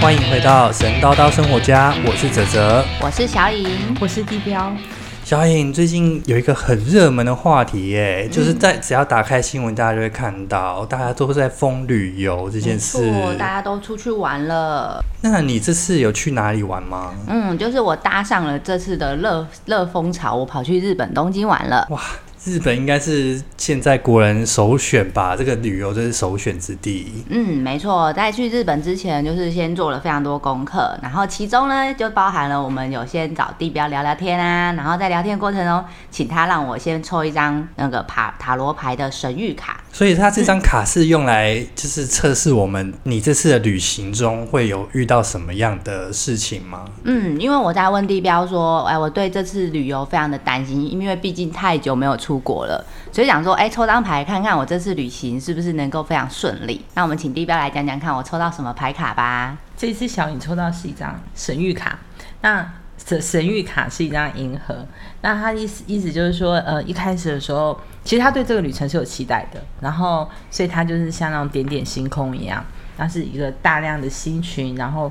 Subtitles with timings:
[0.00, 3.68] 欢迎回到神叨叨生活家，我是泽泽，我是小颖，
[4.00, 4.74] 我是地标。
[5.30, 12.98] 小颖最近有一个很热门的话题耶，就是在只要打开新闻，大家就会看到，大家都在疯旅游这件事，
[13.38, 15.00] 大家都出去玩了。
[15.22, 17.14] 那你这次有去哪里玩吗？
[17.28, 21.86] 嗯，就是我搭上了这次的热热风潮，我跑去日本东京玩了。
[21.90, 22.00] 哇！
[22.42, 27.22] 日本应该是现在国人首选吧，这个旅游真是首选之地。
[27.28, 39.79] 嗯，没错，在去日本之前，就是先做了非常多功课，然后其中呢，就包含了我们有先找地标聊聊天啊，然后在聊天过程中，请他让我先抽一张那个塔塔罗牌的神谕卡。
[39.92, 46.84] 所以他这张卡是用来就是测试我们你这次的旅行中会有遇到什么样的事情吗？
[47.04, 52.40] 嗯，因为我在问地标说，哎，我对这次旅游非常的担心，因为毕竟太久没有出。
[52.40, 52.82] 国了，
[53.12, 56.82] 所以想说，哎，抽张牌看看我这次旅行是不是能够非常顺利。
[56.94, 59.58] 那我们请地标来讲讲看，我抽到什么牌卡吧。
[59.76, 61.98] 这一次小颖抽到是一张神谕卡，
[62.40, 62.66] 那
[63.06, 64.86] 神神谕卡是一张银河。
[65.22, 72.64] 那他意思意思就是说，呃，一开始的时候，其实他对这个旅程是有期待的，然后所以他就是像那种点点星空一样，
[72.96, 75.10] 那是一个大量的星群，然后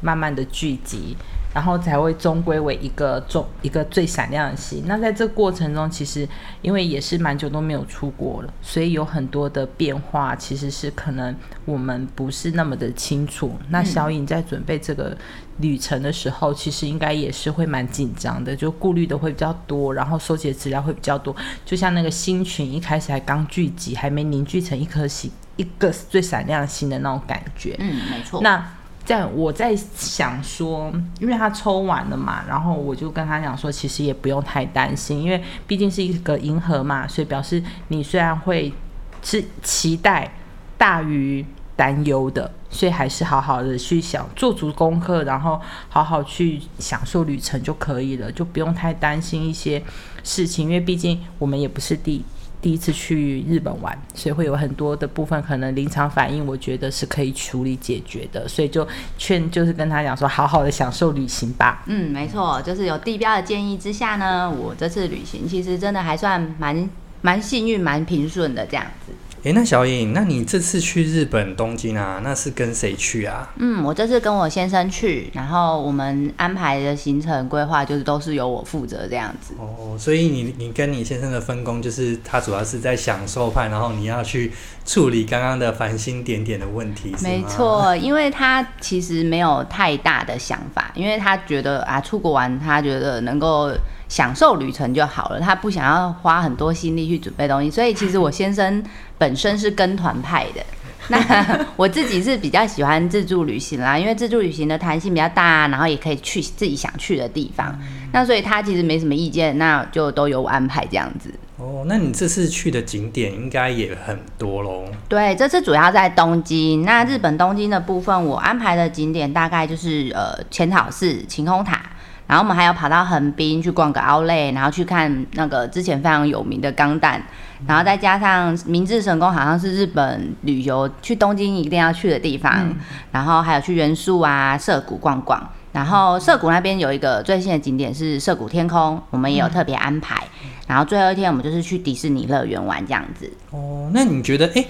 [0.00, 1.16] 慢慢的聚集。
[1.52, 4.84] 然后才会终归为一个中一个最闪亮的星。
[4.86, 6.28] 那在这过程中，其实
[6.62, 11.34] 因为也是蛮久都没有出国了，所以有很多的变化，其实是可能
[11.64, 13.56] 我们不是那么的清楚。
[13.70, 15.16] 那小颖在准备这个
[15.58, 21.34] 旅程的时候，其实应该也是会蛮紧张的，就顾虑的会比较多，然后收集的资料会比较多。
[21.64, 27.74] 就像那个星群一开始还刚聚集，还没凝聚成一颗星，一个最闪亮星的那种感觉。
[27.80, 28.40] 嗯，没错。
[28.40, 28.64] 那。
[29.10, 38.72] 在我在想说，因为他抽完了嘛，然后我就跟他讲说，其实也不用太担心，因为毕竟是一个银河嘛，所以表示你虽然会
[39.20, 40.32] 是期待
[40.78, 41.44] 大于
[41.74, 49.82] 担忧的，所以还是好好的去想做足功课，然后好好去享受旅程就可以了，就不用太担心一些
[50.22, 52.24] 事情，因为毕竟我们也不是第。
[52.62, 61.82] 第一次去日本玩，所以会有很多的部分可能临场反应，我觉得是可以处理解决的，所以就劝就是跟他讲说，好好的享受旅行吧。
[61.86, 66.88] 嗯，没错，就是有地标的建议之下呢，我这次旅行其实真的还算蛮
[67.22, 69.12] 蛮幸运、蛮平顺的这样子。
[69.42, 73.50] 哎，那小颖，那你这次去日本东京啊，那是跟谁去啊？
[73.56, 79.54] 嗯，我这次跟我先生去，然后我们安排的行程规划就是都是由我负责这样子。
[79.58, 84.52] 哦，所以你你跟你先生的分工就是他主要是在享受派，然后你要去
[84.84, 87.16] 处理刚刚的繁星点点的问题。
[87.22, 93.72] 没错，因为他其实没有太大的想法，因为他觉得啊，出国玩他觉得能够。
[94.10, 98.82] 享受旅程就好了，他不想要花很多心力去准备东西，所以其实我先生
[99.20, 100.64] 本身是跟团派的，
[101.08, 107.78] 那 我自己是比较喜欢自助旅行啦，因为自助旅行的弹性比较大，然后也可以去自己想去的地方，
[108.14, 111.30] 那所以他其实没什么意见，那就都由我安排这样子。
[111.58, 114.86] 哦，那你这次去的景点应该也很多喽？
[115.06, 121.89] 对，这次主要在东京，那日本东京的部分，我安排的景点大概就是呃浅草寺、晴空塔。
[122.30, 127.20] 然后我们还要跑到横滨去逛个奥莱，然后去看那个之前非常有名的钢弹，
[127.66, 132.72] 然后再加上明治神宫，好像是日本旅游去东京一定要去的地方。
[133.10, 135.44] 然后还有去元素啊、涩谷逛逛。
[135.72, 140.22] 然后涩谷那边有一个最新的景点是涩谷天空，我们也有特别安排。
[140.68, 143.28] 然后最后一天我们就是去迪士尼乐园玩这样子。
[143.50, 144.64] 哦，那你觉得，哎，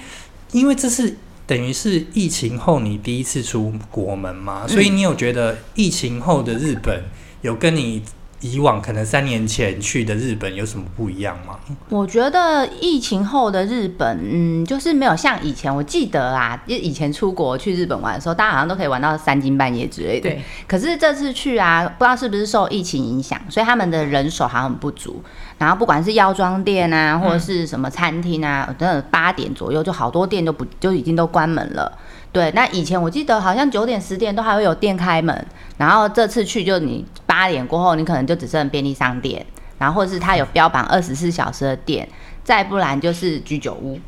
[0.52, 1.14] 因为这是
[1.46, 7.04] 等于是疫情后你第一次出国门嘛，所以你有觉得疫情后的日本？
[7.42, 8.02] 有跟你
[8.42, 11.58] 以往可能三年前去的日本有什么不一样吗？
[11.90, 15.74] 我觉得疫情后的日本，嗯，就是没有像以前。
[15.74, 20.30] 我记得啊，以以前出国去日本玩的时候，大家好像都可以玩到三更半夜之类的。
[20.30, 20.42] 对。
[20.66, 25.22] 可是这次去啊，不知道是不是受疫情影响，所以他们的人手好像很不足。
[25.58, 31.98] 然后不管是药妆店啊，或者是什么餐厅啊，等等八点左右就好多店都不就已经都关门了。
[32.32, 35.46] 对，那以前我记得好像九点十点都还会有店开门，
[35.76, 39.44] 然后这次去就你八点过后，你可能就只剩便利商店，
[39.78, 42.08] 然后或者是它有标榜二十四小时的店，
[42.44, 43.98] 再不然就是居酒屋。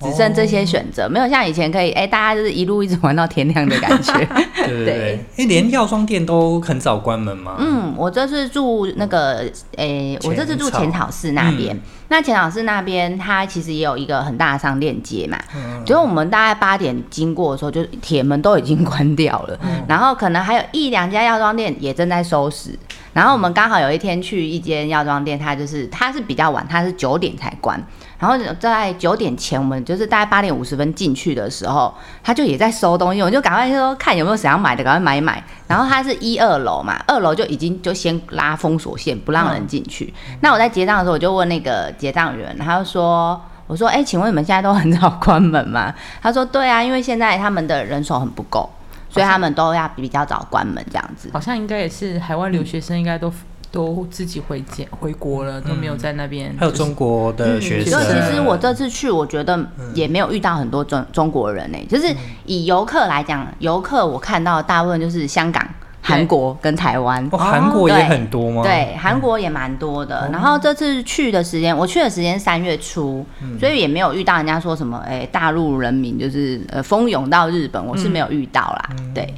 [0.00, 4.12] 只剩这些选择，没有像以前可以哎、大家就是一路一直玩到天亮的感觉。
[4.56, 7.56] 对对对，哎，连药妆店都很早关门吗？
[7.58, 9.44] 嗯，我这次住那个，
[9.76, 11.78] 诶、我这次住浅草寺那边。
[12.08, 15.38] 那浅草寺那边，它其实也有一个很大的商店街嘛。
[15.54, 19.58] 嗯就是我们大概八点经过的时候，就铁门都已经关掉了，
[19.88, 22.78] 然后可能还有一两家药妆店也正在收拾。
[23.12, 27.82] 然后我们刚好有一天去一间药妆店，它就是它是比较晚，它是九点才关。
[28.18, 35.42] 然后在九点前，我们就是大概八点五十分进去的时候，他就也在收东西，我就赶快说看有没有想要买的，赶快买一买。
[35.66, 40.12] 然后他是一二楼嘛，二楼就已经就先拉封锁线，不让人进去。
[40.40, 43.40] 那我在结账的时候，我就问那个结账员，他就说。
[43.68, 45.92] 我说，哎、请问你们现在都很早关门吗？
[46.22, 48.70] 他说，对啊，因为现在他们的人手很不够，
[49.10, 51.28] 所以他们都要比较早关门这样子。
[51.32, 53.28] 好像应该也是海外留学生，应该都、
[53.76, 57.92] 都自己回家回国了，都没有在那边、就是还有中国的学生。
[57.92, 59.62] 所以，其实我这次去，我觉得
[59.92, 62.06] 也没有遇到很多中中国人呢、就是
[62.46, 65.62] 以游客来讲，游客我看到大部分就是香港、
[66.00, 67.22] 韩国跟台湾。
[67.30, 70.26] 哦，韩国也很多吗？，对，韩国也蛮多的。
[70.32, 73.26] 然后这次去的时间，我去的时间三月初，
[73.60, 78.88] 所以也没有遇到人家说什么，哎、大陆人民就是呃蜂拥到日本，我是没有遇到啦。
[79.14, 79.34] 对，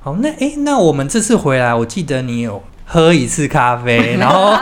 [0.00, 4.52] 好，那哎，那我们这次回来，我记得你有喝一次咖啡， 然后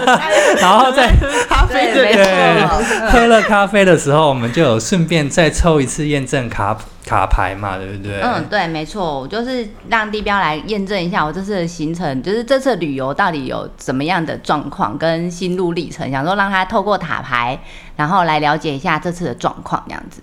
[0.58, 1.12] 然后再
[1.48, 8.20] 咖啡对没对错喝了咖啡的时候，我们就有顺便再抽一次验证卡卡牌嘛，对不对？
[8.22, 17.60] 嗯，对，没错，我就是让地标来验证一下我这次的行程，就是这次旅游到底有怎么样的状况跟心路历程，想说让他透过塔牌，
[17.96, 20.22] 然后来了解一下这次的状况，这样子。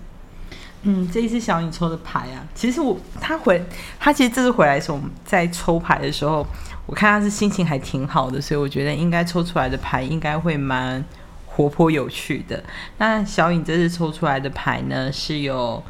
[0.84, 3.64] 嗯，这一次小颖抽的牌啊，其实我他回
[4.00, 6.44] 他其实这次回来的时候，我们在抽牌的时候，
[6.86, 11.02] 我看他是心情还挺好的，所以我觉得应该抽出来的牌应该会蛮
[11.46, 12.62] 活泼有趣的。
[12.98, 15.82] 那小颖这次抽出来的牌呢，是有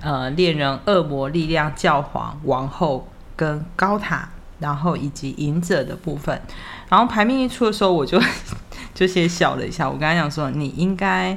[0.00, 4.28] 呃猎人、恶魔、力量、教皇、王后跟高塔，
[4.60, 6.40] 然后以及隐者的部分。
[6.88, 8.20] 然后牌面一出的时候，我就
[8.94, 9.88] 就先笑了一下。
[9.88, 11.36] 我跟他讲说，你应该。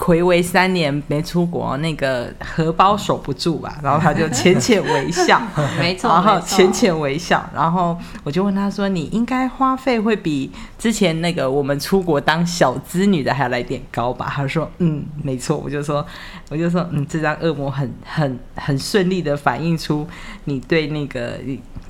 [0.00, 3.78] 暌违三年没出国，那个荷包守不住吧？
[3.82, 5.38] 然后他就浅浅微笑，
[5.78, 7.94] 没错，然后浅浅微笑，然后
[8.24, 16.04] 我就问他说：“你应该花费会比之前那个我们出国当小资女的还要来点高吧？”他说：“嗯，没错。”我就说
[16.48, 20.08] ：“我就说，嗯，这张恶魔很 很很顺利的反映出
[20.44, 21.38] 你对那个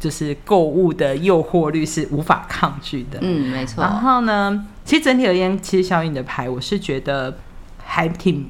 [0.00, 7.38] 就是购物的诱惑率是无法抗拒的。”嗯，没错，然后呢，其实整体而言，其实小颖的牌我是觉得
[7.90, 8.48] 还挺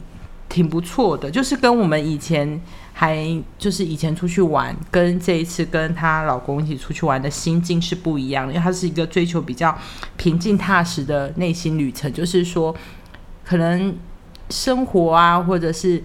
[0.51, 2.61] 挺不错的，就是跟我们以前
[2.93, 9.77] 还就是以前出去玩，跟这一次跟她老公一起出去玩的心境是不一样的，因为她是一个追求比较
[10.19, 12.77] 平静踏实的内心旅程，就是说
[13.45, 13.97] 可能
[14.51, 16.03] 生活啊，或者是。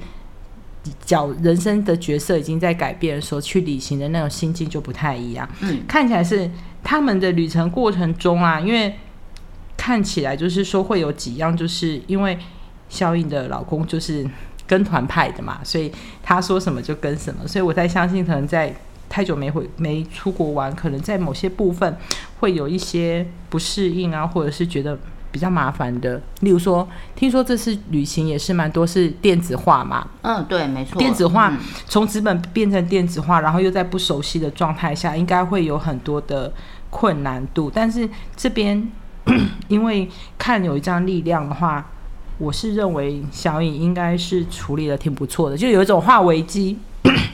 [1.04, 5.50] 角人生的角色已经在改变的时候，去旅行的那种心境就不太一样。
[5.62, 6.48] 嗯，看起来是
[6.84, 8.94] 他们的旅程过程中啊，因为
[9.76, 12.38] 看起来就是说会有几样，就是因为
[12.90, 14.28] 小颖的老公就是
[14.68, 15.92] 跟团派的嘛，所以
[16.24, 18.76] 他说什么就跟什么，所以我在相信，可能在
[19.08, 21.98] 太久没回没出国玩，可能在某些部分
[22.40, 24.98] 会有一些不适应啊，或者是觉得
[25.32, 26.20] 比较麻烦的。
[26.40, 36.52] 例如说，听说这次旅行也是蛮多是电子化嘛，嗯，对，没错，电子化嗯从纸本变成电子化，然后又在不熟悉的状态下，应该会有很多的
[36.90, 37.72] 困难度。
[37.74, 38.92] 但是这边
[39.70, 41.92] 因为看有一张力量的话，
[42.38, 46.78] 我是认为小颖应该是处理的挺不错的，就有一种化危机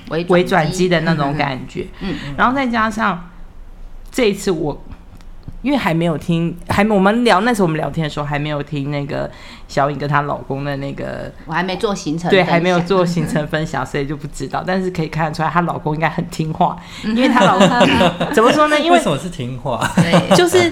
[0.09, 1.87] 微为转机的那种感觉。
[2.01, 3.29] 嗯，然后再加上
[4.11, 4.81] 这一次我。
[5.63, 9.29] 因为还没有听，还没我们聊那时候我们聊天的时候还没有听那个
[9.71, 14.61] 小颖跟她老公的那个我还没做行程，对，还没有做行程分享， 所以就不知道。
[14.67, 17.69] 但是可以看得出来，她老公应该很听话，因为她老公
[18.35, 18.77] 怎么说呢？
[18.77, 19.89] 因为为什么是听话？
[19.95, 20.69] 对，就是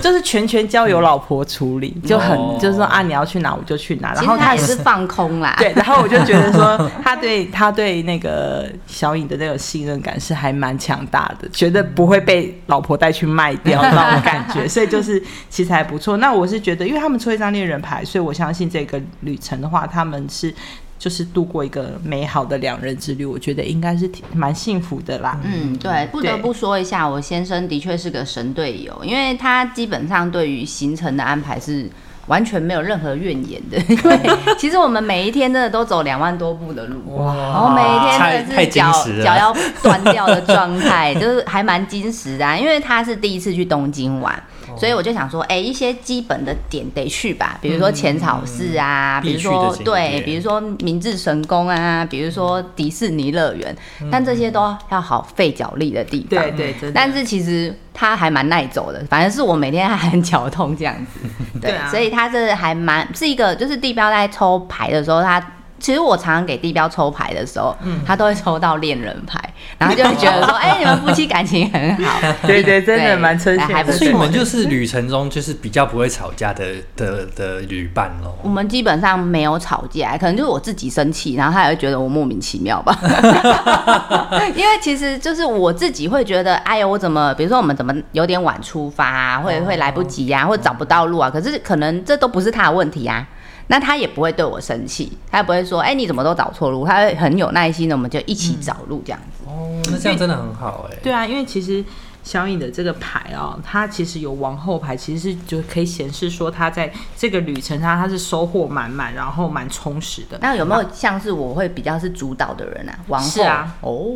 [0.00, 4.14] 就是全权交由老婆处理，就很、哦就是说啊，你要去哪我就去哪。
[4.14, 16.16] 然后他也是 放空啦，对，然后我就觉得说，他对他对那个小颖的那种信任感是还蛮强大的，觉得不会被老婆带去卖掉那种感觉，所以就是其实还不错。
[16.18, 20.54] 那我是觉得，因为他们抽一张猎人牌，所以我相信这个旅程的话，他们是
[20.98, 25.40] 就是度过一个美好的两人之旅，我觉得应该是挺蛮幸福的啦。
[25.42, 31.88] 嗯，对，不得不说一下，我先生的确是个神队友，因为他基本上对于行程的安排是
[32.28, 33.76] 完全没有任何怨言的。
[33.92, 34.18] 因为
[34.58, 38.90] 其实我们每一天真的都走两万多步的路，哇然后每一天真的是脚
[39.22, 44.42] 脚要断掉的状态， 就是还蛮矜持的啊、因为他是第一次去东京玩，
[44.78, 56.40] 所以我就想说，哎、一些基本的点得去吧，比如说浅草寺啊，嗯比如说对，比如说明治神宫啊，比如说迪士尼乐园，嗯但这些都要好费脚力的地方。
[56.40, 56.92] 对对，真的。
[56.92, 61.20] 但是其实它还蛮耐走的，反正是我每天还很脚痛这样子，
[61.60, 65.40] 对，对啊所以它这还蛮是一个，就是地标在抽牌的时候，它
[65.78, 69.38] 其实我常常给地标抽牌的时候，嗯他都会抽到恋人牌，
[69.78, 76.64] 然后就会觉得说， 哎、你们夫妻感情很好， 对对真的蛮称心还不错所以你们就是旅程中就是比较不会吵架的
[76.96, 78.34] 的的旅伴喽。
[78.42, 82.96] 我们基本上没有吵架，可能就是我自己生气，然后他也会觉得我莫名其妙吧。
[84.56, 93.26] 因为其实就是我自己会觉得，哎呦，我怎么，比如说我们怎么有点晚出发啊，会会来不及啊，或者找不到路啊，可是可能这都不是他的问题啊。
[93.68, 96.86] 那他也不会对我生气，他也不会说，哎、你怎么都找错路？
[96.86, 99.44] 他会很有耐心的，我们就一起找路这样子。
[99.46, 100.96] 哦，那这样真的很好哎。
[101.02, 101.84] 对啊，因为其实
[102.22, 110.38] 相应的这个牌哦，它其实有王后牌，其实是就可以显示说他在这个旅程上他是收获满满，然后蛮充实的。
[110.40, 112.98] 那有没有像是我会比较是主导的人啊？
[113.08, 114.06] 王后是啊，哦，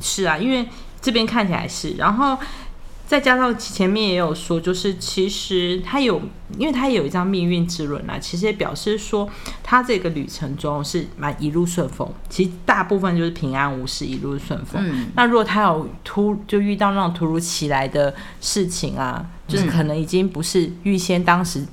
[0.00, 0.66] 是啊，因为
[1.00, 2.36] 这边看起来是，然后
[3.06, 6.20] 再加上前面也有说，就是其实他有，
[6.58, 9.28] 因为他有一张命运之轮啊，其实也表示说
[9.62, 14.82] 他这个旅程中是蛮一路顺风，其实大部分就是平安无事，一路顺风。
[14.84, 21.64] 嗯那如果他有突就遇到那种突如其来的事情啊，就是可能已经不是预先当时。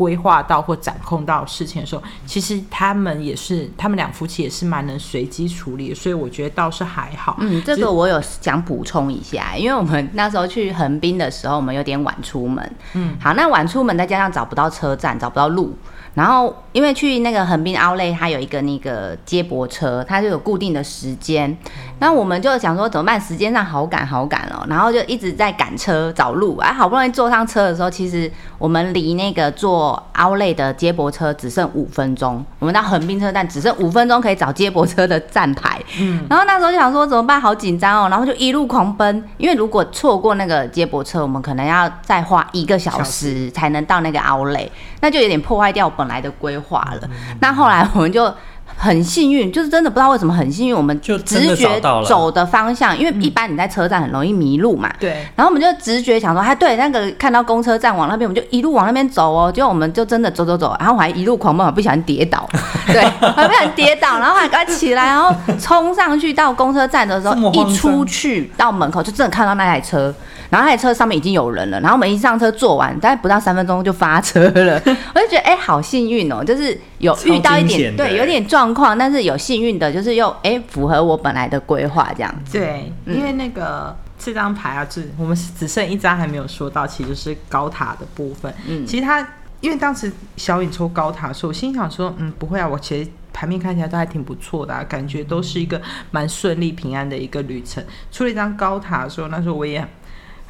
[0.00, 7.36] 规划到或掌控到事情的时候，其实他们也是，他们两夫妻也是蛮能随机处理，所以我觉得倒是还好。
[7.40, 12.74] 嗯，这个我有想补充一下，因为我们那时候去横滨的时候，我们有点晚出门。
[12.94, 15.76] 嗯，好，那晚出门再加上找不到车站，找不到路，
[16.14, 21.56] 然后因为去那个横滨奥莱，它有一个那个接驳车，它就有固定的时间。
[21.98, 23.20] 那我们就想说怎么办？
[23.20, 26.72] 时间上好赶好赶哦，然后就一直在赶车找路啊。
[26.72, 35.80] 好不容易坐上车的时候，其实我们离那个坐奥莱的接驳车只剩五分钟，我们到横滨车站只剩五分钟可以找接驳车的站牌。
[35.98, 37.40] 嗯，然后那时候就想说怎么办？
[37.40, 44.68] 好紧张哦，然后就一路狂奔，因为如果错过那个接驳车，我们可能要再花一个小小时才能到那个奥莱，
[45.00, 47.08] 那就有点破坏掉我本来的规划了。
[47.40, 48.32] 那后来我们就。
[48.76, 54.90] 很幸运，就是真的不知道为什么很幸运，我们就直觉走的方向，因为一般你在车站很容易迷路嘛。
[54.98, 59.52] 对，然后我们就直觉想说，哎，对，那个看到公车站往那边，我们就一路往那边走哦。
[59.52, 62.48] 结果我们就真的走走走，然后我还一路狂奔，我不小心跌倒，
[62.86, 70.14] 对，还不小心跌倒，然后还赶快起来，然后冲上去到公车站的时候一出去到门口就真的看到那台车，
[70.50, 74.82] 然后他的车上面已经有人了，然后我们一上车坐完，大概不到三分钟就发车了，
[75.14, 82.58] 我就觉得哎、好幸运哦，就是有遇到一点对有点状况，但是有幸运的就是又哎、符合我本来的规划这样子。
[82.58, 88.52] 对，因为那个这张牌啊，只我们只剩一张还没有说到，其实就是高塔的部分。
[88.66, 89.26] 嗯其实他
[89.60, 95.80] 因为当时小颖抽高塔的时候，我心想说，嗯，不会啊，我其实牌面看起来都还挺不错的、啊，感觉都是一个
[96.10, 97.84] 蛮顺利平安的一个旅程。
[98.10, 99.86] 出了一张高塔的时候，那时候我也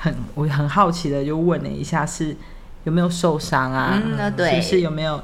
[0.00, 2.37] 很我很好奇的就问了一下是
[2.85, 3.92] 有没有受伤啊？
[3.95, 5.23] 嗯那对是不是有没有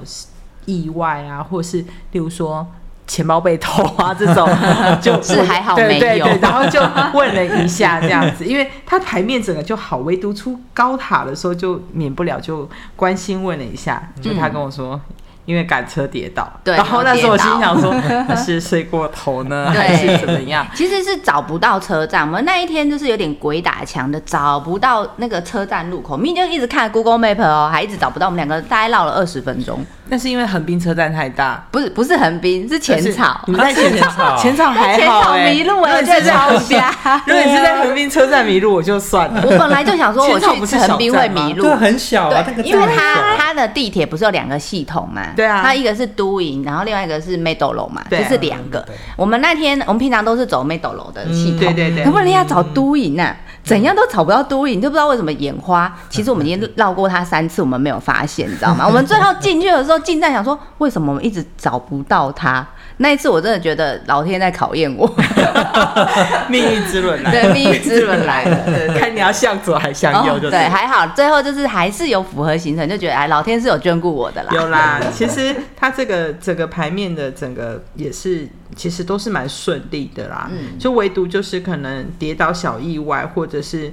[0.66, 1.78] 意外啊，或是
[2.12, 2.66] 例如说。
[3.08, 4.48] 钱包被偷啊，这种
[5.00, 6.80] 就是还好对没有对对，然后就
[7.16, 15.00] 问了一下这样子，因为他牌面整个就好，唯独出高塔的时候就免不了就关心问了一下，就他跟我说。
[15.46, 17.94] 因为赶车跌倒，对然后那时候我心想说，
[18.28, 20.66] 他是睡过头呢，还是怎么样？
[20.74, 29.78] 其实是找不到车站，我们那一天就是有点鬼打墙的，找不到那个车站入口，明明就一直看 Google Map 哦，还一直找不到，我们两个大概绕了二十分钟。
[30.08, 33.40] 那是因为横滨车站太大，不是不是横滨，是浅草。
[33.46, 34.36] 你们在浅草， 草。
[34.36, 37.22] 浅草还浅草好哎，迷路哎、我如果觉得超是在横滨瞎。
[37.26, 39.42] 如果你是在横滨车站迷路，我就算了。
[39.44, 41.62] 我本来就想说我浅草不是去横滨会迷路。
[41.64, 45.22] 对，，很小啊，因为它它的地铁不是有两个系统嘛？
[45.34, 45.62] 对啊。
[45.62, 48.20] 它一个是都营，然后另外一个是 Medolo 嘛，对。
[48.20, 48.86] 啊就是两个。
[49.16, 52.04] 我们那天我们平常都是走 Medolo 的系统，对对对。
[52.04, 53.36] 可不人家找都营啊，
[53.66, 55.92] 怎样都找不到都你都不知道为什么眼花。
[56.08, 58.86] 其实我们已经绕过他三次，我们没有发现，你知道吗？
[58.88, 62.64] 我们最后进去的时候，进站想说，为什么我们一直找不到它？
[62.98, 65.06] 那一次我真的觉得老天在考验我，
[66.48, 68.64] 命运之轮来了， 对，命运之轮来了。
[68.66, 74.50] 对看你要向左还向右，就哦对，还好，最后就是还是有符合行程，就觉得哎，老天是有眷顾我的啦。
[74.52, 75.00] 有啦。
[75.12, 80.48] 其实他这个整个牌面的整个也是，其实都是蛮顺利的啦。
[80.50, 83.92] 嗯就唯独就是可能跌倒小意外，或者是。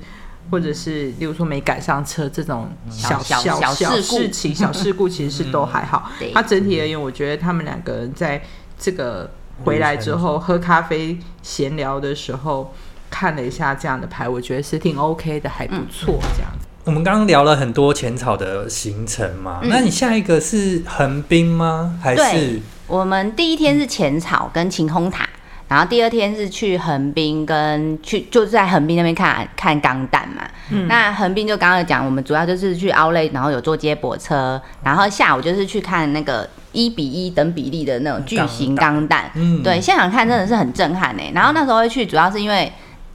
[0.52, 6.32] 或者是，例如说没赶上车这种小小小小事情、小事故，其实是都还好 对。
[6.34, 8.40] 它整体而言，我觉得他们两个人在
[8.84, 9.32] 这个
[9.64, 12.74] 回来之后喝咖啡闲聊的时候，
[13.10, 16.68] 看了一下这样的牌，我觉得是挺 OK 的，还不错这样子。
[16.84, 21.98] 我们刚刚聊了很多浅草的行程嘛，嗯那你下一个是横滨吗？
[22.04, 25.26] 还是我们第一天是浅草跟晴空塔，
[25.70, 30.44] 然后第二天是去横滨跟去就是在横滨那边看看钢弹嘛。
[30.72, 39.32] 嗯那横滨就刚刚讲，我们主要就是去 Outlet，然后有坐接驳车，然后下午就是去看那个一比一等比例的那种巨型钢弹。
[39.36, 41.24] 嗯对，现场看真的是很震撼呢。
[41.34, 42.70] 然后那时候会去，主要是因为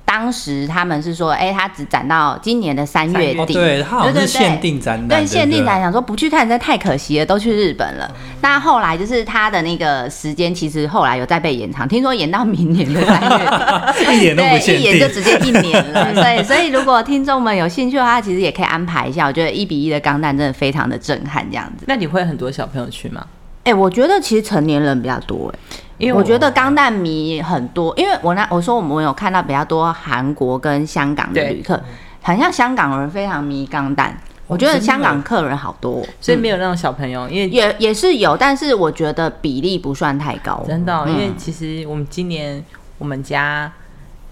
[0.05, 3.53] 当时他们是说，哎、他只展到今年的三月哦，底。
[3.53, 8.11] 对，它好像对对对是限定展览，对，限定展想说不去看实在太可惜了，都去日本了。
[8.41, 14.15] 那后来就是他的那个时间，其实后来有再被延长，听说延到明年的三月底。
[14.17, 15.09] 一点都不对，限一延就。
[15.09, 16.15] 直接一年了。
[16.15, 19.27] 对，所以如果听众们有兴趣的话，其实也可以安排一下。
[19.27, 21.85] 我觉得一比一的钢弹真的非常的震撼，这样子。
[21.87, 23.27] 那你会很多小朋友去吗？
[23.69, 25.59] 哎、我觉得其实成年人比较多、哎。
[25.99, 31.81] 因为我觉得钢弹迷很多，因为我那我说我们有看到比较多韩国跟香港的旅客，
[32.23, 34.17] 好像香港人非常迷钢弹。
[34.47, 40.65] 我觉得香港客人好多所以没有那种小朋友，因为也也是有，但是我觉得比例不算太高。
[40.67, 42.65] 真的哦、嗯因为其实我们今年
[42.97, 43.71] 我们家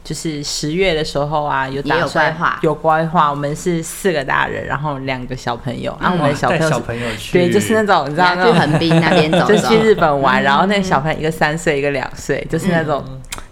[0.06, 2.58] 就是十月的时候啊，有打算规划。
[2.62, 9.52] 有规划，我们是四个大人，然后两个小朋友，然后我们的小朋友是带小朋友去，对，就是那种你知道要去那种横滨那边走 走。
[9.52, 9.76] 就去。
[9.80, 13.04] 日本玩，然后那个小朋友一个三岁，一个两岁，就是那种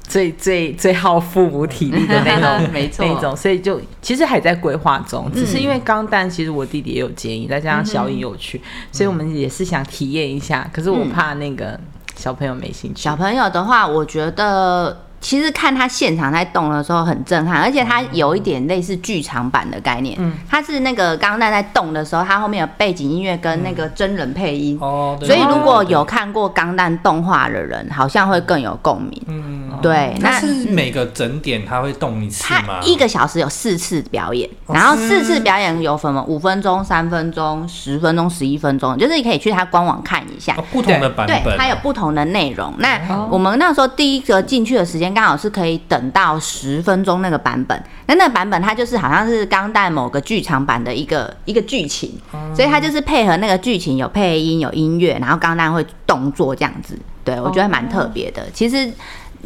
[0.03, 3.05] 最最最耗父母体力的那种， 没错。
[3.05, 8.61] 那种，所以就其实还在规划中，只是因为钢蛋，其实我弟弟也有建议，再加上小颖有去，
[8.93, 11.79] 所以我们也是想体验一下，可是我怕那个
[12.17, 13.03] 小朋友没兴趣。
[13.03, 13.17] 小。
[13.17, 20.15] 朋友的话，我觉得其实看他现场在动的时候很震撼，而且它有一点类似剧场版的概念。
[20.19, 24.77] 嗯它是那个钢弹在动的时候，它后面有背景音乐跟那个真人配音。
[24.83, 29.23] 哦，对所以如果对对有看过钢弹动画的人，好像会更有共鸣。
[29.27, 30.39] 嗯，对，那
[30.69, 32.81] 每个整点它会动一次吗？
[32.83, 40.55] 它一个小时有四次表演，哦然后四次表演有什么五分钟、三分钟、十分钟、十一分钟，就是你可以去它官网看一下。
[40.59, 42.75] 哦不同的版对，本，它有不同的内容。
[42.79, 47.81] 那哦我们那时候第一个进去的时间刚好是可以等到十分钟那个版本。
[48.07, 52.11] 那那个版本它就是好像是钢弹某个剧场版的一个一个剧情，
[52.55, 56.99] 所以它就是配合那个剧情有配音有音乐，然后钢弹会动作这样子。
[57.25, 58.51] 对我觉得蛮特别的。
[58.53, 58.93] 其实。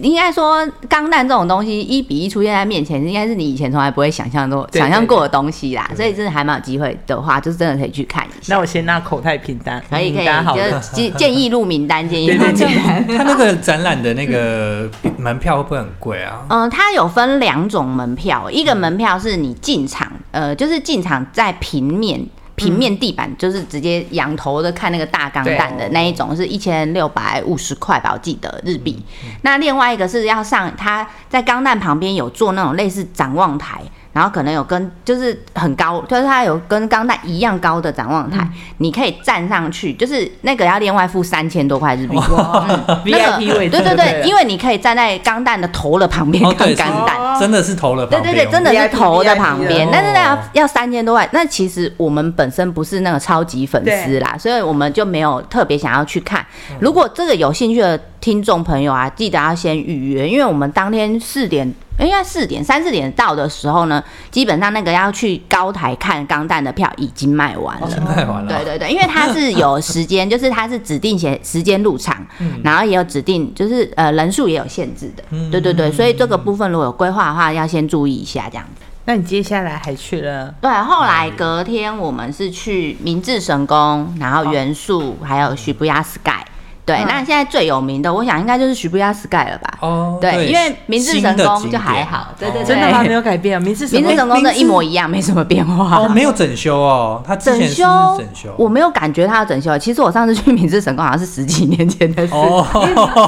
[0.03, 5.91] 应该说，钢弹这种东西一比一出现在面前，应该是你以前从来不会想象过、想象过的东西啦。
[5.97, 8.55] 所以，真的还蛮有机会的话，就是真的可以去看一下。
[8.55, 10.57] 那我先拿口袋平单，可以可以，好。
[10.57, 13.07] 就是 建建议入名单，建议入名单。
[13.07, 16.45] 它 那个展览的那个门票会不会很贵啊？
[16.49, 22.25] 嗯，它有分两种门票，一个门票是你进场，呃，就是进场在平面。
[22.59, 29.03] 平面地板就是直接仰头的看那个大钢蛋的那一种，是一千六百五十块吧，我记得日币。
[29.43, 33.81] 那另外一个是要上，它在钢蛋旁边有做那种类似展望台，
[34.19, 38.45] 然后可能有跟就是很高，就是它有跟钢弹一样高的展望台，
[38.79, 42.19] 你可以站上去，就是那个要另外付三千多块日币。
[42.19, 47.39] 嗯 那个 VIP 位置对对对对，因为你可以站在钢弹的头的旁边哦，看，钢弹。
[47.39, 51.29] 真的是头的旁边哦，对对对，真的是头的旁边但是那要哦要三千多块。
[51.33, 56.45] 那其实我们本身不是那个超级粉丝啦，所以我们就没有特别想要去看。
[56.81, 61.73] 如果这个有兴趣的听众朋友啊，记得要先预约，因为我们当天四点。
[62.07, 67.89] 应该四点三四点到的时候呢，基本上那个要去高台看钢弹的票已经卖完了。
[67.91, 75.23] 现在完了，对对对，因为它是有时间， 就是它是指定写时间入场，嗯然后也有指定，就是呃人数也有限制的。
[75.31, 78.83] 嗯对对对，所以这个部分如果有规划的话，要先注意一下这样子。
[79.07, 80.55] 那你接下来还去了？
[80.61, 86.45] 对，后来隔天我们是去明治神宫，然后元素，还有徐不亚 Sky。
[86.89, 89.75] 对，嗯那现在最有名的，我想应该就是徐不亚 Sky 了吧？
[89.81, 93.03] 哦，对，因为明治神宫就还好，对对对，真的吗？
[93.03, 93.61] 没有改变啊？
[93.61, 95.99] 明治明治神宫的一模一一样，没什么变化。
[95.99, 97.85] 哦，没有整修哦，它整修，
[98.17, 99.77] 整修，我没有感觉它要整修。
[99.79, 102.67] 其实我上次去明治神宫好像是十几年前的事，哦，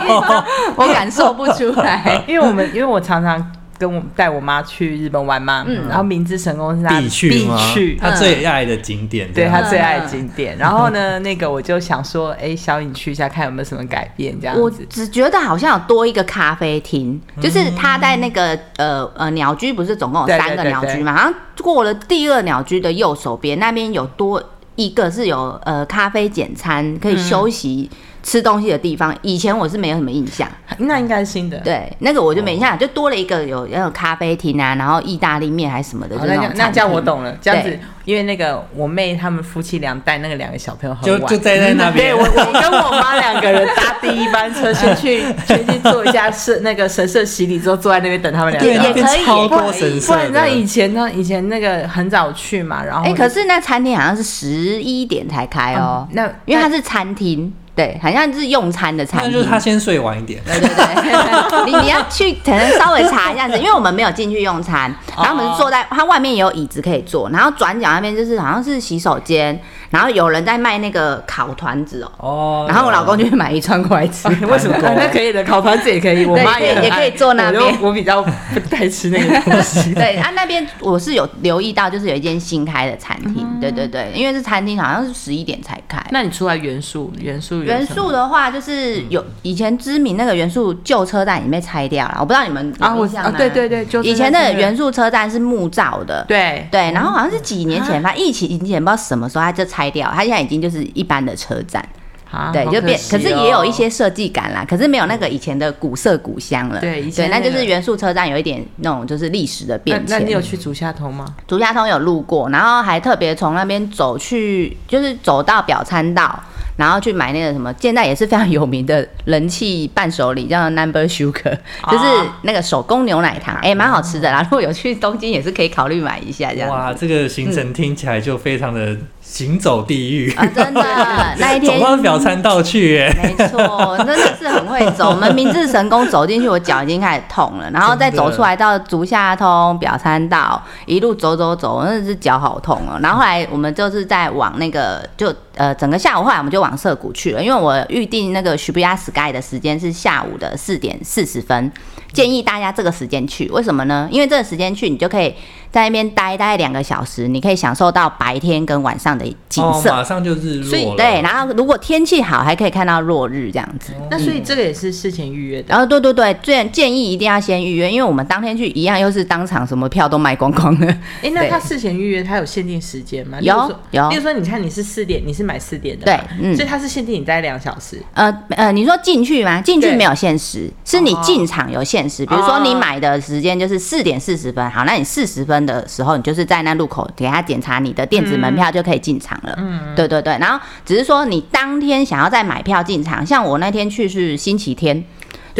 [0.77, 2.23] 我感受不出来。
[2.27, 3.45] 因为我们因为我常常
[3.81, 7.57] 跟我带我妈去日本玩嘛，嗯然后明治神宫是她必去必吗？
[7.73, 10.59] 去，他最爱的景点，对这样她最爱的景点。
[10.59, 14.71] 然后呢，那个我就想说，哎，小颖去一下，看有没有什么改变这样我。
[14.91, 24.43] 只觉得好像有多一个咖啡厅，就是他在那个呃呃鸟居不是总共有三个鸟居嘛，好像过了第二鸟居的右手边那边有多
[24.77, 27.89] 一个是有呃咖啡简餐可以休息。
[28.23, 30.49] 吃东西的地方，以前我是没有什么印象。
[30.79, 31.59] 那应该是新的。
[31.59, 48.83] 对，那个我就没印象，就多了一个有有咖啡厅啊，然后意大利面还是什么的，那那这样种餐厅我懂了，这样子，因为那个我妹他们夫妻俩带那个两个小朋友很晚，就就待在那边对我我跟我妈两个人搭第一班车，先去 先去做一下是那个神社洗礼，之后坐在那边等他们两个对，人。
[48.83, 50.71] 那边可以超多也可以神社不然你知道以。
[50.71, 51.11] 前呢？
[51.13, 54.49] 以前那个很早去嘛，然后哎、可是那餐厅好像是十
[54.81, 59.33] 一点才开哦、嗯那因为它是餐厅，对，好像是用餐的餐厅。
[59.33, 69.59] 就是他先睡晚一点，对对对，你你要去可能稍微查一下子，因为我们没有进去用餐，然后我们是坐在他外面也有椅子可以坐，然后转角那边就是好像是洗手间，
[69.91, 72.67] 然后有人在卖那个烤团子哦、哦。
[72.69, 74.29] 然后我老公就去买一串过来吃。
[74.47, 74.77] 为什么？
[74.97, 79.93] 那可以的，烤团子也可以，我妈也很也可以爱坐那边我就我比较不太吃那个东西。
[79.95, 86.03] 对啊，那边我是有留意到，就是有一间新开的餐厅，嗯对对对，因为这餐厅，好像是十一点才开。
[86.11, 93.31] 那你出来元素元素有元什么素的话，就是有以前知名那个元素旧车站已经被拆掉了，我不知道你们啊，我有印象吗？
[93.35, 101.89] 啊对对对，就以前的那个元素车站是木造的，对对，然后好像是几年前，反正疫情前不知道什么时候它就拆掉，它现在已经就是一般的车站，
[102.29, 106.81] 啊对，就变，可是也有一哦些设计感啦，可是没有那个以前的古色古香了。
[106.81, 110.19] 对以前那那就是元素车站有一点那种就是历史的变迁。
[110.19, 111.25] 那你有去竹下通吗？
[111.47, 116.43] 竹下通有路过，然后还特别从那边走去，就是走到表参道，
[116.81, 121.59] 然后去买那个什么，现在也是非常有名的人气伴手礼，叫 Number Sugar，
[121.91, 122.05] 就是
[122.43, 124.41] 那个手工牛奶糖，哎、蛮好吃的啦。
[124.45, 126.71] 如果有去东京，也是可以考虑买一下这样。
[126.71, 130.83] 哇，这个行程听起来就非常的行走地狱，啊，真的，
[131.39, 133.15] 那一天走天到表参道去耶。
[133.23, 135.11] 没错，真的是很会走。
[135.11, 142.99] 我们明治神宫走进去，我脚已经开始痛了，然后再走出来到足下通表参道，一路走走走，真的是脚好痛哦。
[143.03, 151.73] 然后后来我们就是在往那个就呃整个下午，后来我们就往黄色谷去了，因为我预定那个许不亚 Sky 的时间是下午的四点四十分，
[152.13, 153.49] 建议大家这个时间去。
[153.49, 154.09] 为什么呢？
[154.11, 155.35] 因为这个时间去，你就可以
[155.71, 159.91] 在那边待大概两个小时，你可以享受到白天跟晚上的景哦，色。
[159.91, 160.97] 马上就日所以落。
[160.97, 163.93] 对，然后如果天气好，还可以看到落日这样子。
[164.11, 165.67] 那所以这个也是事前预约的。
[165.69, 170.87] 然后对对对，建建议一定要先预约，因为我们当天去一样又是当场什么票都卖光光了。
[171.23, 173.39] 哎，那他事前预约他有限定时间吗？
[173.41, 173.55] 有
[173.93, 178.03] 有比如说，你看你是四点，你是买四点的对，嗯所以他是限定你待两小时。
[178.15, 179.61] 呃呃，你说进去吗？
[179.61, 182.25] 进去没有限时，是你进场有限时。
[182.25, 189.55] 比如说哦你买的时间就是四点四十分，好，那你四十分的时候，你就是在那路口给他检查你的电子门票就可以进场了。
[189.59, 190.37] 嗯，对对对。
[190.39, 195.05] 然后只是说你当天想要再买票进场，像我那天去是星期天。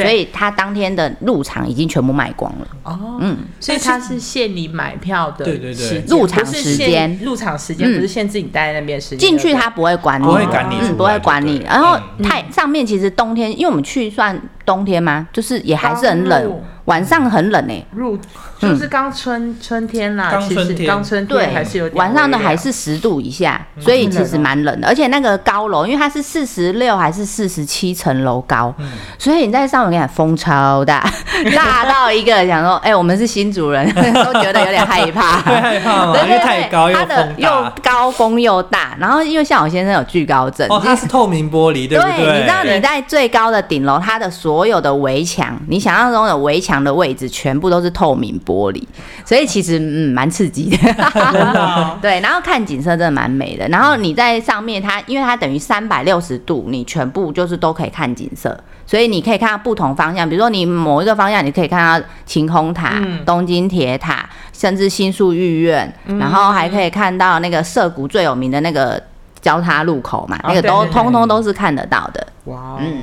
[0.01, 0.05] 对。
[0.05, 2.67] 所以他当天的入场已经全部卖光了。
[2.85, 6.03] 哦，嗯，所以他是限你买票的对对对。
[6.09, 7.19] 入场时间。
[7.23, 7.95] 入场时间嗯。
[7.95, 9.19] 不是限制你待在那边时间。
[9.19, 11.63] 进去他不会管你，不会管你嗯，不会管你。
[11.67, 12.23] 然后嗯。
[12.27, 17.85] 太上面其实冬天，因为我们去算冬天嘛，就是也还是很冷，晚上很冷诶。
[17.93, 18.19] 入
[18.61, 24.87] 就是刚春春天啦，刚春天刚春天对还是有，点晚上的还是十度以下，所以其实蛮冷的。
[24.87, 28.75] 而且那个高楼，因为它是四十六还是四十七层楼高，
[29.19, 31.05] 所以你在上面看风超大，
[31.57, 33.91] 大到一个想说，哎，我们是新主人，
[34.25, 35.41] 都觉得有点害怕。
[35.51, 37.49] 会害怕因为太高又它的又。
[37.83, 42.39] 高风又大，然后因为像我先生有惧高症，哦，它是透明玻璃，对不对？
[42.39, 48.83] 你知道你在最高的顶楼，它的所有的围墙，你想象中的围墙的位置，全部都是透明玻璃，
[49.25, 50.93] 所以其实嗯蛮刺激的。
[51.15, 53.69] 哦 对，然后看景色真的蛮美的。
[53.69, 60.29] 然后你在上面它，因为它等于三百六十度，你全部就是都可以看景色，所以你可以看到不同方向。
[60.29, 69.01] 比如说你某一个方向，你可以看到晴空塔、嗯东京铁塔，甚至新宿御苑，嗯然后还可以看到那个涩谷最有名的那个
[69.41, 72.27] 交叉路口嘛，那个都通通都是看得到的。
[72.45, 73.03] 哇哦，嗯，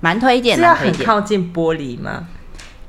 [0.00, 0.92] 蛮推荐的，是要很。
[1.04, 2.26] 靠近玻璃吗？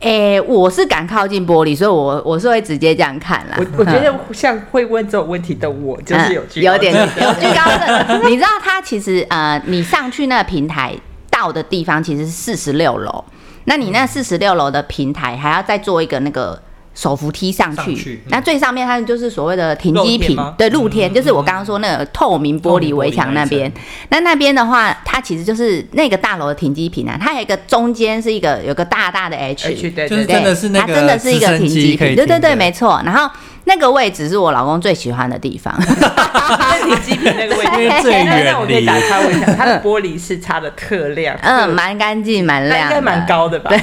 [0.05, 3.57] 诶、我是敢靠近玻璃，所以我我是会直接这样看啦。
[3.57, 8.29] 我我觉得像会问这种问题的我，就是有有点 有惧高症。
[8.29, 10.95] 你知道他其实呃，你上去那个平台
[11.29, 13.23] 到的地方其实是四十六楼，
[13.63, 16.61] 那你那四十六楼的平台还要再做一个那个。
[16.95, 18.29] 手扶梯上去，上去嗯。
[18.29, 23.71] 那最上面它就是所谓的停机坪对，露天，嗯就是我刚刚说那个透明玻璃围墙那边。
[24.09, 33.01] 那那边的话，它其实就是那个大楼的停机坪啊，它有一个中间是一个有个大大的 H，H 对就是对真的是那个它真的是一个停机坪，对对对，没错。
[33.05, 33.29] 然后
[33.65, 37.71] 那个位置是我老公最喜欢的地方，对，机坪那个位置。
[37.81, 43.25] 因为最那我可打开问一下，它的玻璃是擦的特亮，嗯，蛮干净，蛮亮，那应该蛮。
[43.25, 43.69] 高的吧？
[43.69, 43.77] 对。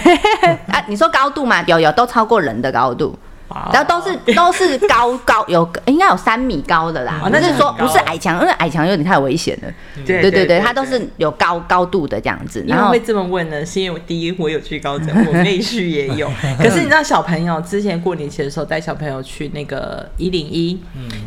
[0.68, 3.18] 啊，你说高度嘛，有有都超过人的高度。
[3.72, 9.72] 然后都是都是高高有应该有三米高的啦，哦那不是说不是矮墙，因为矮墙有点太危险了。
[10.04, 16.30] 对对对对，它都是有高高度的这样子，然后会这么问呢，是因为我第一我有惧高症，我妹婿也有。
[16.58, 20.80] 可是你知道小朋友之前过年前的时候带小朋友去那个一零一，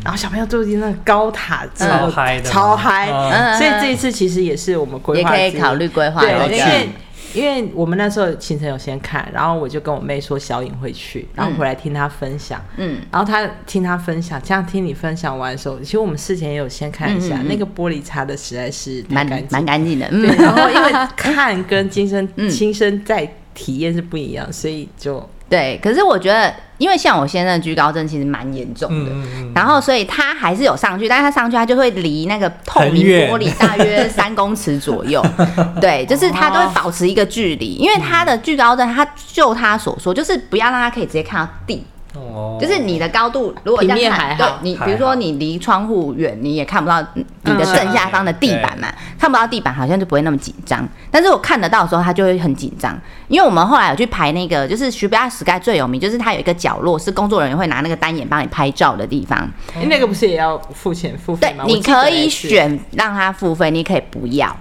[0.04, 6.66] 然后小朋友坐进那个高塔超嗨的超嗨，嗯所以这一次其实也是我们规划也可以考虑规划对，一下。
[6.66, 6.88] 因为
[7.36, 12.60] 因为我们那时候行程有先看，然后我就跟我妹说小颖会去，然后回来听她分享。
[12.76, 19.48] 嗯，然后她听她分享，这样听你分享完的时候，其实我们事前也有先看一下，那个玻璃擦的实在是蛮干净。
[19.50, 22.48] 蛮干净的，对，嗯，然后因为看跟亲身 嗯。
[22.48, 25.78] 亲身在体验是不一样，所以就对。
[25.82, 35.24] 可是我觉得，因为像我先生的居高症其实蛮严重的，嗯嗯嗯，然后所以他还是有上去，但是他上去他就会离那个透明玻璃大约三公尺左右，
[35.80, 41.84] 对，就是他都会保持一个距离，因为他的居高症，他就他所说，就是不要让他可以直接看到地。
[42.16, 47.22] 哦就是你的高度，如果这样平面看还好对你，比如说你离窗户远，你也看不到你
[47.54, 50.86] 的嗯正下方的地板嘛，看不到地板好像就不会那么紧张。
[51.10, 52.98] 但是我看得到的时候，他就会很紧张，
[53.28, 59.38] 因为我们后来有去排那个，就是徐巴 Sky 最有名，就是它有一个角落是工作人员会拿那个单眼帮你拍照的地方。
[59.74, 64.56] 诶那个不是也要付钱付费吗？，对你可以选让他付费，你可以不要。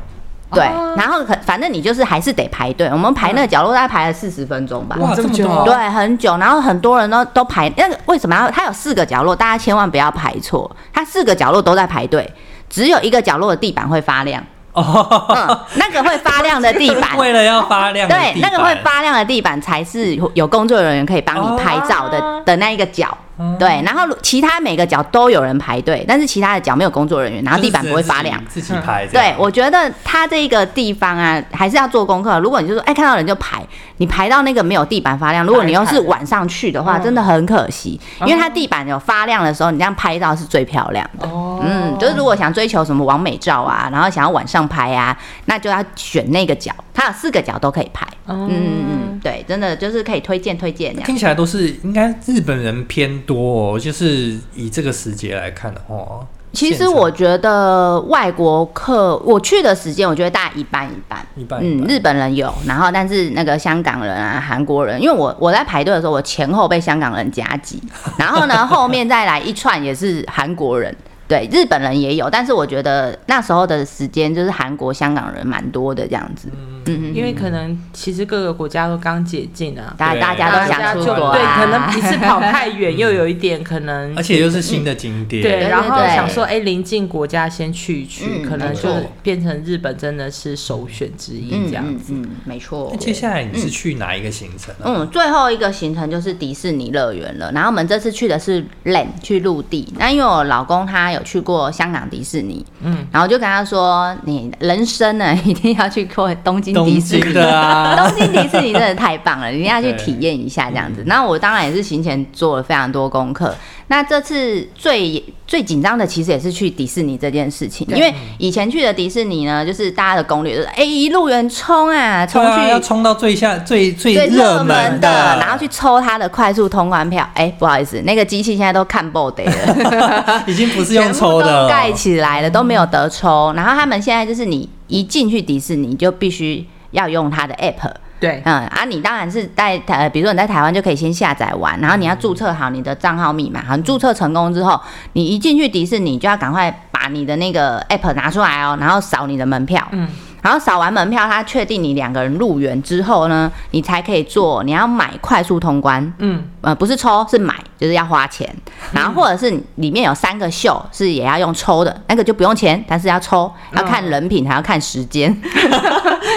[0.51, 2.87] 对，哦然后可反正你就是还是得排队。
[2.87, 4.95] 我们排那个角落大概排了四十分钟吧。
[4.99, 8.49] 哇这么久啊，对，很久，然后很多人都都排那个为什么要？
[8.51, 12.31] 它有四个角落，大家千万不要排错，它四个角落都在排队，
[12.69, 14.41] 只有一个角落的地板会发亮。
[14.75, 23.07] 哦，嗯，那个会发亮的地板， 为了要发亮对，那个会发亮的地板才是有 有工作人员可以帮你拍照的、哦的那一个角。
[23.37, 28.41] 哦对，然后其他每个角都有人排队，但是其他的角没有工作人员，然后地板不会发亮。
[28.47, 32.39] 自己拍这对。，我觉得它这个地方啊，还是要做功课。
[32.39, 33.61] 如果你就说，哎，看到人就排，
[33.97, 41.27] 你排到那个没有地板发亮，如果你又是晚上去的话，嗯真的很可惜，因为它地板有发亮的时候，你这样拍照是最漂亮的。
[41.27, 41.64] 哦嗯，
[42.05, 48.05] 就是如果想追求什么完美照啊，然后想要晚上拍啊，那就要选那个角，它有四个角都可以拍。
[48.27, 50.95] 嗯嗯嗯，对，真的就是可以推荐推荐。
[51.03, 61.19] 听起来都是应该日本人偏多哦，就是以这个时节来看的话，其实我觉得外国客，我去的时间，我觉得大概一半一半。
[61.35, 67.81] 嗯，一半一般日本人有，然后但是那个香港人啊、韩国人，因为我我在排队的时候，我前后被香港人夹击，
[68.17, 70.95] 然后呢后面再来一串也是韩国人，
[71.27, 88.89] 对，日本人也有，但是我觉得那时候的时间就是韩国、香港人蛮多的这样子，嗯嗯，因为可能其实各个国家都刚解禁啊，大对大家都想出就国、啊，对，可能一次跑太远，又有一点可能而且又是新的景点，对，对然后想说，哎，邻近国家先去一去，嗯可能就
[89.23, 92.13] 变成日本真的是首选之一嗯这样子。
[92.13, 92.97] 嗯嗯，没错那。
[92.99, 94.83] 接下来你是去哪一个行程啊？
[94.85, 97.51] 嗯，最后一个行程就是迪士尼乐园了。
[97.51, 99.91] 然后我们这次去的是 land 去陆地。
[99.97, 107.41] 那因为我老公他有去过香港迪士尼，嗯，然后就跟他说，你人生呢一定要去过东京迪士尼京。
[107.43, 111.03] 啊， 东京迪士尼真的太棒了，一定要去体验一下这样子。
[111.07, 113.55] 那我当然也是行前做了非常多功课。
[113.87, 127.29] 那这次最最紧张的其实也是去迪士尼这件事情，因为以前去的迪士尼呢，就是大家的攻略就是哎、一路人冲啊，冲去要冲到最下最最最热门门的，然后去抽它的快速通关票。
[127.35, 133.53] 哎、不好意思，那个机器现在都看 BOD 了， 已经不是用抽的都盖起来了，都没有得抽。
[133.55, 137.91] 然后他们现在就是你一进去迪士尼，就必须要用它的 app。
[138.19, 144.79] 对，嗯啊，你当然是在台，比如说你在台湾就可以先下载完，然后你要注册好你的账号密码，好，你注册成功之后，
[145.13, 150.07] 你一进去迪士尼就要赶快把你的那个 app 拿出来哦，然后扫你的门票，嗯，
[150.41, 158.53] 然后扫完门票，他确定你两个人入园之后呢，你才可以做，你要买快速通关，嗯，呃，不是抽，是买，就是要花钱。
[158.93, 165.29] 然后或者是里面有三个秀是也要用抽的，那个就不用钱，但是要抽，要看人品，还要看时间。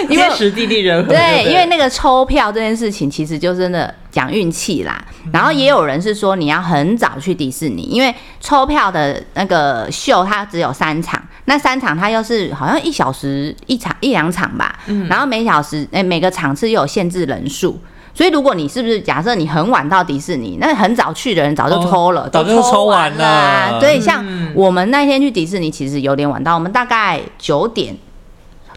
[0.07, 1.09] 因为天时地利人和。
[1.09, 5.03] 对，因为那个抽票这件事情，其实就真的讲运气啦。
[5.33, 17.79] 然后也有人是说，你要很早去迪士尼，因为抽票的那个秀它只有三场，那三场它又是好像一小时一场一两场吧，然后每小时哎、每个场次又有限制人数。
[18.19, 23.25] 所以，如果你是不是假设你很晚到迪士尼，那很早去的人早就抽了，哦早就都抽完了。
[23.25, 24.51] 啊所以，像嗯。
[24.53, 27.95] 我们那天去迪士尼，其实有点晚到，我们大概九点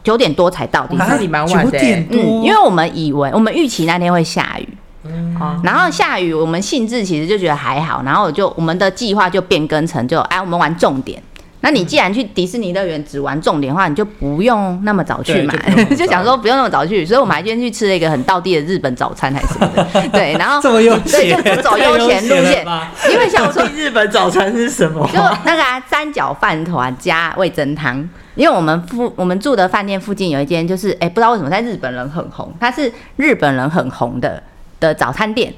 [0.04, 1.08] 九点多才到迪士尼。
[1.08, 1.16] 那。
[1.16, 4.68] 你蛮晚的九点多，嗯，因为我们以为我们预期那天会下雨，
[5.06, 5.36] 嗯。
[5.64, 11.20] 然后下雨，我们兴致其实就觉得还好，然后我就我们的计划就变更成就哎，我们玩重点，
[11.64, 15.54] 那你既然去迪士尼乐园只玩重点的话，你就不用那么早去买
[15.96, 22.66] 就想说不用那么早去，所以我们还今天去吃了一个很道地的日本早餐还是什么的， 对，然后这么悠对，闲，就走悠闲路线，
[23.12, 34.42] 因为想说日本早餐是什么就那个、啊、三角饭团加味噌汤，因为我们附我们住的饭店附近有一间，就是哎、不知道为什么在日本人很红，它是日本人很红的
[34.80, 35.54] 的早餐店。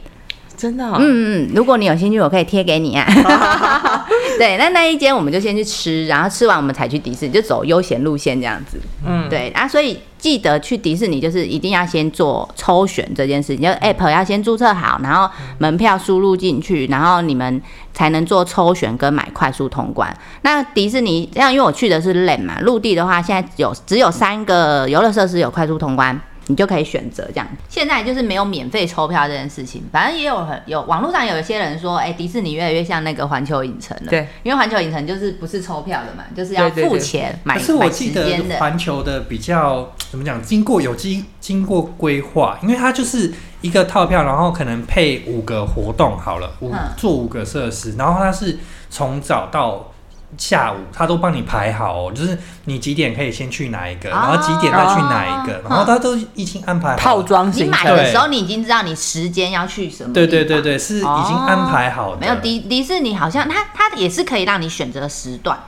[0.57, 0.97] 真的、哦？
[0.99, 3.05] 嗯嗯，如果你有兴趣，我可以贴给你啊。
[4.39, 8.79] 对，那那一间我们就先去吃，然后吃完我们才去迪士尼，就走悠闲路线这样子。
[9.07, 17.63] 嗯，对啊，所以记得去迪士尼就是一定要先做抽选这件事情，就 app 要先注册好，然后门票输入进去，然后你们
[17.93, 20.13] 才能做抽选跟买快速通关。
[20.43, 26.21] 那迪士尼这样，因为我去的是 land 嘛，陆地的话现在有只有三个游乐设施有快速通关。
[26.47, 46.79] 你就可以选择这样，现在就是没有免费抽票这件事情，反正也有很有网络上有一些人说，哎、迪士尼越来越像那个环球影城了，对，因为环球影城就是不是抽票的嘛，就是要付钱买可是我买记得时间的，环球的比较怎么讲，经过有经经过规划，因为它就是一个套票，然后可能配五个活动好了，五、嗯。
[46.97, 48.59] 做五个设施，然后它是
[48.91, 49.93] 从早到
[50.37, 60.13] 下午，他都帮你排好哦，就是你几点可以先去哪一个，哦然后几点再去哪一个，哦然后他都已经安排好套装行程，买的时候，你已经知道你时间要去什么。
[60.13, 60.65] 对对对。
[60.65, 62.21] 对，是已经安排好的。
[62.23, 65.59] 没有迪迪士尼好像它它也是可以让你选择时段，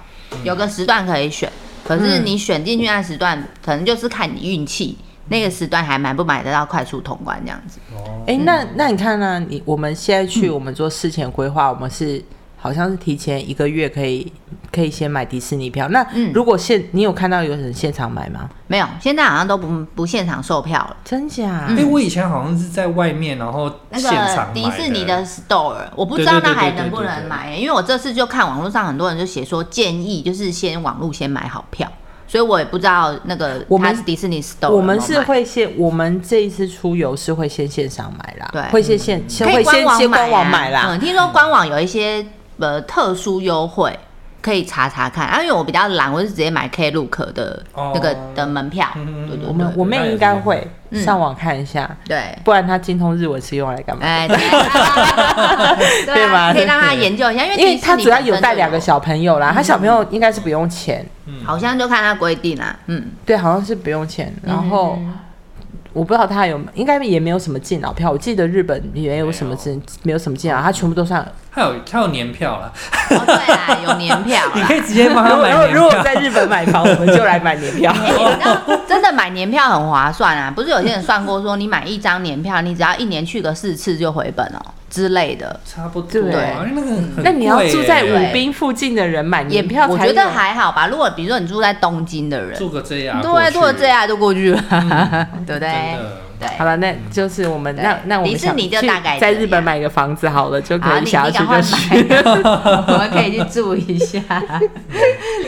[0.42, 1.52] 有个时段可以选，
[1.84, 4.96] 可是你选进去那时段，可能就是看你运气，
[5.28, 7.78] 那个时段还买不买得到快速通关这样子。
[7.94, 12.24] 哦哎、那那你看呢、你我们现在去，我们做事前规划，我们是
[12.66, 14.32] 好像是提前一个月可以
[14.72, 15.88] 可以先买迪士尼票。
[15.90, 18.48] 那嗯如果现你有看到有人现场买吗？
[18.66, 20.96] 没有，现在好像都不不现场售票了。
[21.04, 21.66] 真假？
[21.70, 31.88] 因为我以前好像是在外面，然后那现场迪士尼的 store，我不知道那还能不能买、因为我这次就看网络上很多人就写说建议就是先网络先买好票，
[32.26, 40.86] 所以我也不知道那个我们它是迪士尼 store，我们是会先，我们这一次出游是会先线上买啦，对会先线先会先先官网买啦。
[40.88, 42.26] 嗯，听说官网有一些
[42.58, 43.98] 呃特殊优惠，
[44.42, 45.26] 可以查查看。
[45.26, 48.86] 啊，因为我比较懒，我是直接买 Klook 的哦那个的门票。
[48.96, 52.36] 嗯对对我们对我妹应该会嗯上网看一下，对。
[52.44, 54.02] 不然她精通日文是用来干嘛？
[54.06, 54.36] 哎， 对
[56.06, 61.04] 对对吧啊，可以让他研究一下，因为因为迪士尼她主要有带两个小朋友啦，她小朋友应该是不用钱，
[61.44, 62.76] 好像就看他规定啦。
[62.86, 64.32] 嗯，对，好像是不用钱。
[64.42, 64.98] 然后
[65.96, 68.10] 我不知道他有，应该也没有什么敬老票。
[68.10, 71.26] 我记得日本也没有什么敬，没有什么敬老，他全部都算。
[71.50, 72.70] 还有还有年票了，
[73.10, 74.38] 哦对啊，有年票。
[74.54, 76.02] 你可以直接帮他买年如果如果。
[76.02, 77.90] 在日本买房，我们就来买年票。
[78.86, 80.52] 真的买年票很划算啊！
[80.54, 85.60] 不是有些人算过说，你买一张年票，你只要一年去个四次就回本哦之类的。
[85.64, 90.88] 差不多对啊，因为那个很那你要住在武滨附近的人买也年票，我觉得还好吧。
[90.88, 94.60] 如果比如说你住在东京的人，住个这样，对，住个这样就过去了，
[95.46, 95.68] 对不对？
[95.68, 96.18] 真的。
[96.38, 96.48] 对。
[96.58, 104.20] 好了，那就是我们那那我们迪士尼就想去大概在日本买个房子好了，就好，可以你想要去 我们可以去住一下。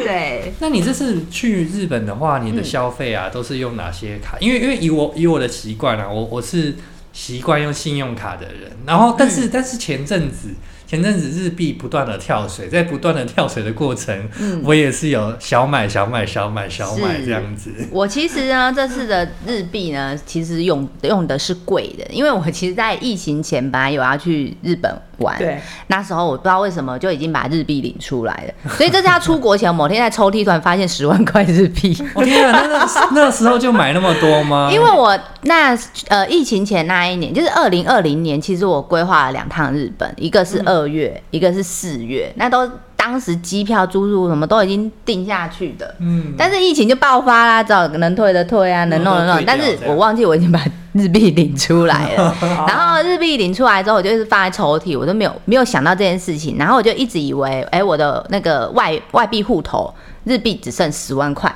[0.03, 4.39] 对，那你这次去日本的话，你的消费啊，都是用哪些卡？
[4.41, 6.75] 因为因为以我以我的习惯啊，我我是
[7.19, 8.71] 习惯用信用卡的人。
[8.87, 10.51] 然后，但是、但是前阵子
[10.87, 17.73] 前阵子日币不断的跳水，在不断的跳水的过程，嗯我也是有小买小买小买小买这样子。
[17.91, 31.97] 我其实呢，这次的日币呢，其实用用的是贵的，因为我其实，在疫情前本来有要去日本玩，对，那时候我不知道为什么就已经把日币领出来了，所以这是他出国前，某天在抽屉突然发现十万块日币。
[32.15, 34.69] 我、天啊，那那那时候就买那么多吗？
[34.75, 35.77] 因为我那
[36.09, 42.69] 呃疫情前那一年，就是二零二零年，其实我规划了两趟日本，一个是二月，一个是四月，那都
[43.11, 45.95] 当时机票、住宿什么都已经定下去的。
[45.99, 49.43] 嗯，但是疫情就爆发啦，只好能退的退啊，能弄的弄。
[49.47, 52.37] 但是我忘记我已经把日币领出来了，
[52.69, 59.91] 然后日币领出来之后，我就是放在抽屉，我都没有没有想到这件事情，然后我就一直以为，哎、我的那个外外币户头
[60.25, 61.51] 日币只剩十万块。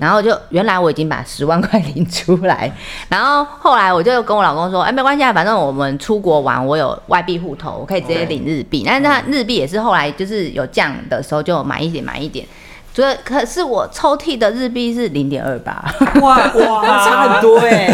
[0.00, 2.72] 然后就原来我已经把十万块领出来，
[3.08, 8.82] 然后后来我就跟我老公说，哎，没关系啊，反正我们出国玩，我有外币户头，我可以直接领日币。
[8.86, 12.46] 但是那日币也是后来就是有降的时候就买一点买一点，
[12.94, 15.84] 所以可是我抽屉的日币是零点二八，
[16.20, 17.88] 哇 哇，差很多哎、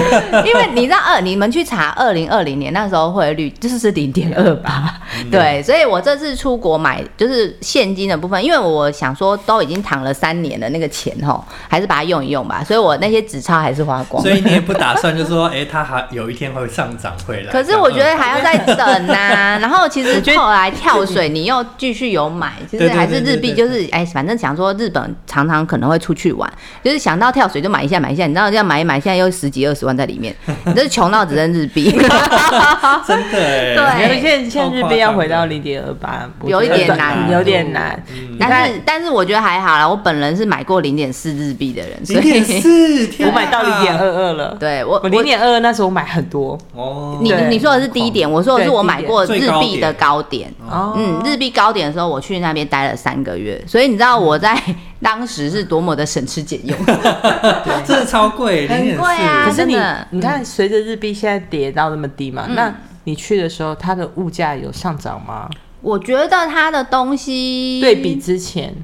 [0.45, 14.23] 因为你知道二，你们去查二零二零年那时候汇率就是是零点二八，对，所以我这次出国买就是现金的部分，因为我想说都已经躺了三年了，那个钱吼还是把它用一用吧，所以我那些纸钞还是花光。
[14.23, 14.31] 所。
[14.31, 17.53] 以你也不打算就说，哎、它还有一天会上涨回来。
[17.53, 26.51] 可是我觉得还要再等呐、 然后其实后来跳水，你又继续有买，其实对对还是日币，就是哎，反正想说日本常常可能会出去玩，
[26.83, 30.35] 就是想到跳水就买一下买一下，你知道这样买一买，现在又十几二十万在里面，
[30.67, 31.91] 你这是穷到只剩日币。
[33.07, 33.39] 真的
[33.87, 34.21] 哎，对。
[34.21, 37.31] 现在现在日币要回到零点二八，有一点难。
[37.31, 38.03] 有点难。
[38.13, 38.37] 嗯。
[38.39, 46.59] 但是但是我觉得还好啦，我本人是买过零点四日币的人，所零点以四，天 我买到零点啊二二了，对我我零点二二那时候我买很多。
[46.75, 47.49] 哦，你对。
[47.49, 50.53] 你说的是低点，我说的是我买过日币的高点。
[50.69, 50.95] 哦。
[50.97, 54.57] 嗯，日币高点的时候，我去那边待了三个月，所以你知道我在
[55.03, 56.77] 当时是多么的省吃俭用。
[57.87, 59.77] 真的超贵，很贵啊可是你
[60.11, 62.55] 你看，随着日币现在跌到那么低嘛，嗯。
[62.55, 62.75] 那
[63.05, 65.49] 你去的时候，它的物价有上涨吗？
[65.81, 68.75] 我觉得它的东西对比，之前，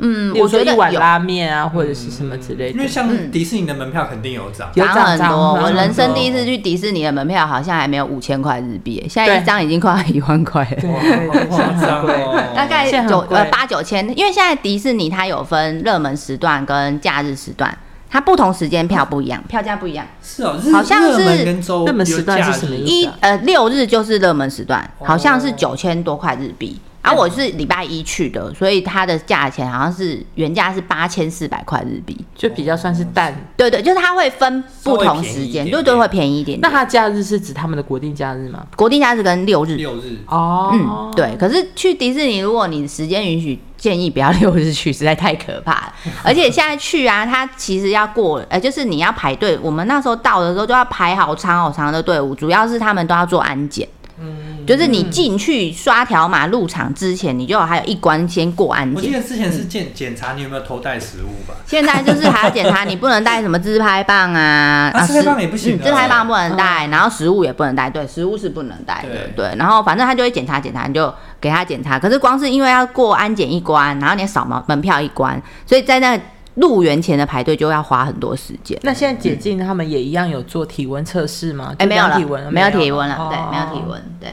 [0.00, 2.70] 嗯，我觉得有说一碗拉面啊，或者是什么之类的。
[2.72, 5.54] 因为，像嗯迪士尼的门票肯定有涨，有涨很多。
[5.54, 10.88] 我人生第一次去迪士尼的门票好像还没有五千块日币，现在一张已经快要一万块了。
[10.90, 11.28] 哇对。
[11.28, 17.76] 对好夸张哦，大概九呃八九千，因为现在迪士尼它有分热门时段跟假日时段，
[18.08, 20.06] 它不同时间票不一样，票价不一样。
[20.22, 25.06] 是哦，好像是热门时段是什么日意思一呃六日就是热门时段，哦。
[25.06, 26.80] 好像是九千多块日币。
[27.00, 32.16] 而、我是礼拜一去的，所以它的价钱好像是原价是八千四百块日币。
[32.34, 33.34] 就比较算是淡。
[33.56, 36.60] 对对，就是它会分不同时间，对对，会便宜一点点。
[36.60, 38.66] 那它假日是指他们的国定假日吗？
[38.76, 41.36] 国定假日跟六日，六日，哦嗯，，对。
[41.38, 45.94] 可是去迪士尼，如果你时间允许，建议不要六日去，实在太可怕了。
[46.22, 49.58] 而且现在去啊，它其实要过，呃，就是你要排队。
[49.62, 53.88] 我们那时候到的时候就要排好长好长的队伍，主要是他们都要做安检。
[54.20, 58.94] 嗯，就是你进去刷条码入场之前，你就还有一关先过安检。
[58.94, 61.54] 我记得之前是检检查你有没有偷带食物吧？
[61.66, 69.56] 现在就是还要检查你不能带什么自拍棒啊， 啊自拍棒也不行啊嗯自拍棒不能带，然后食物也不能带，对，食物是不能带的，对。
[69.56, 71.98] 然后反正他就会检查检查，你就给他检查。
[71.98, 76.20] 可是光是因为要过安检一关，然后你要扫门门票一关，所以在那
[76.56, 78.78] 入园前的排队就要花很多时间。
[78.82, 81.74] 那现在解禁，他们也一样有做体温测试吗？
[81.78, 84.28] 哎，没有体温，没有体温了，哦对，没有体温，对。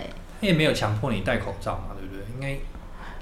[0.45, 2.23] 他也没有强迫你戴口罩嘛，对不对？
[2.35, 2.59] 应该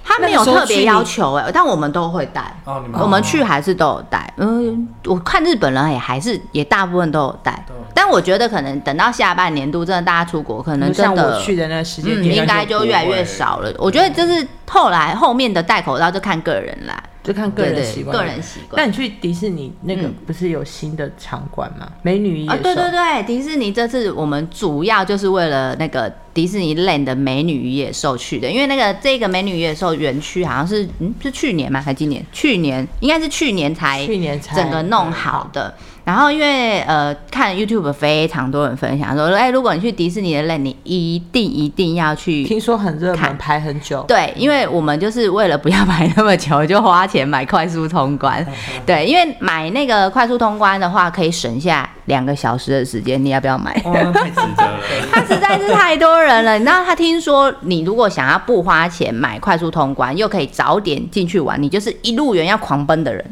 [0.04, 2.54] 他没有特别要求哎、但我们都会戴。
[2.66, 13.74] 哦，你们我们去还是都有戴，嗯，我看日本人也还是也大部分都有戴都有，但我觉得可能等到下半年度，真的大家出国，可能真像的我去的那个时间嗯，点，应该就越来越少了。
[13.78, 18.18] 我觉得就是后来后面的戴口罩就看个人啦，就看个人习惯。
[18.18, 18.90] 个人习那惯。
[18.90, 21.88] 你去迪士尼那个嗯不是有新的场馆吗？
[22.02, 22.64] 美女与野啊，兽。
[22.64, 31.80] 对对对，迪士尼这次我们主要就是为了那个迪士尼 Land 的美女与野兽去的，因为那个这个美女与野兽园区好像是嗯是去年吗？
[31.80, 32.26] 还今年？
[32.32, 35.76] 去年应该是去年才去年才整个弄好的。
[36.06, 44.04] 然后因为呃看 YouTube 非常多人分享说，哎，如果你去迪士尼的 Land，你一定一定要去听说很热门，看排很久。
[44.06, 48.46] 对，因为我们就是为了不要排那么久，就花钱买快速通关。
[48.86, 53.24] 对，因为买那个快速通关的话，可以省下两个小时的时间。
[53.24, 53.72] 你要不要买？
[53.86, 54.80] 哦，那太值得了。
[55.10, 63.24] 他实在是太多人了，你知道，他听说你如果想要不花钱买快速通关，又可以早点进去玩，你就是一路人要狂奔的人。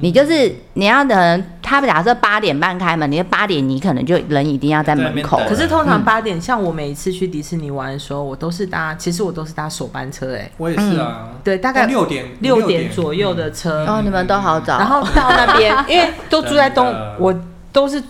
[0.00, 14.78] 你就是你要等他们假设八点半开门，你的八点你可能就人一定要在门口可是通常八点，像我每一次去迪士尼玩的时候，我都是搭，其实我都是搭首班车，哎，我也是啊，对，大概六点六点左右的车，哦，你们都好早。
[14.78, 17.34] 然后到那边， 因为都住在东，我
[17.72, 18.02] 都是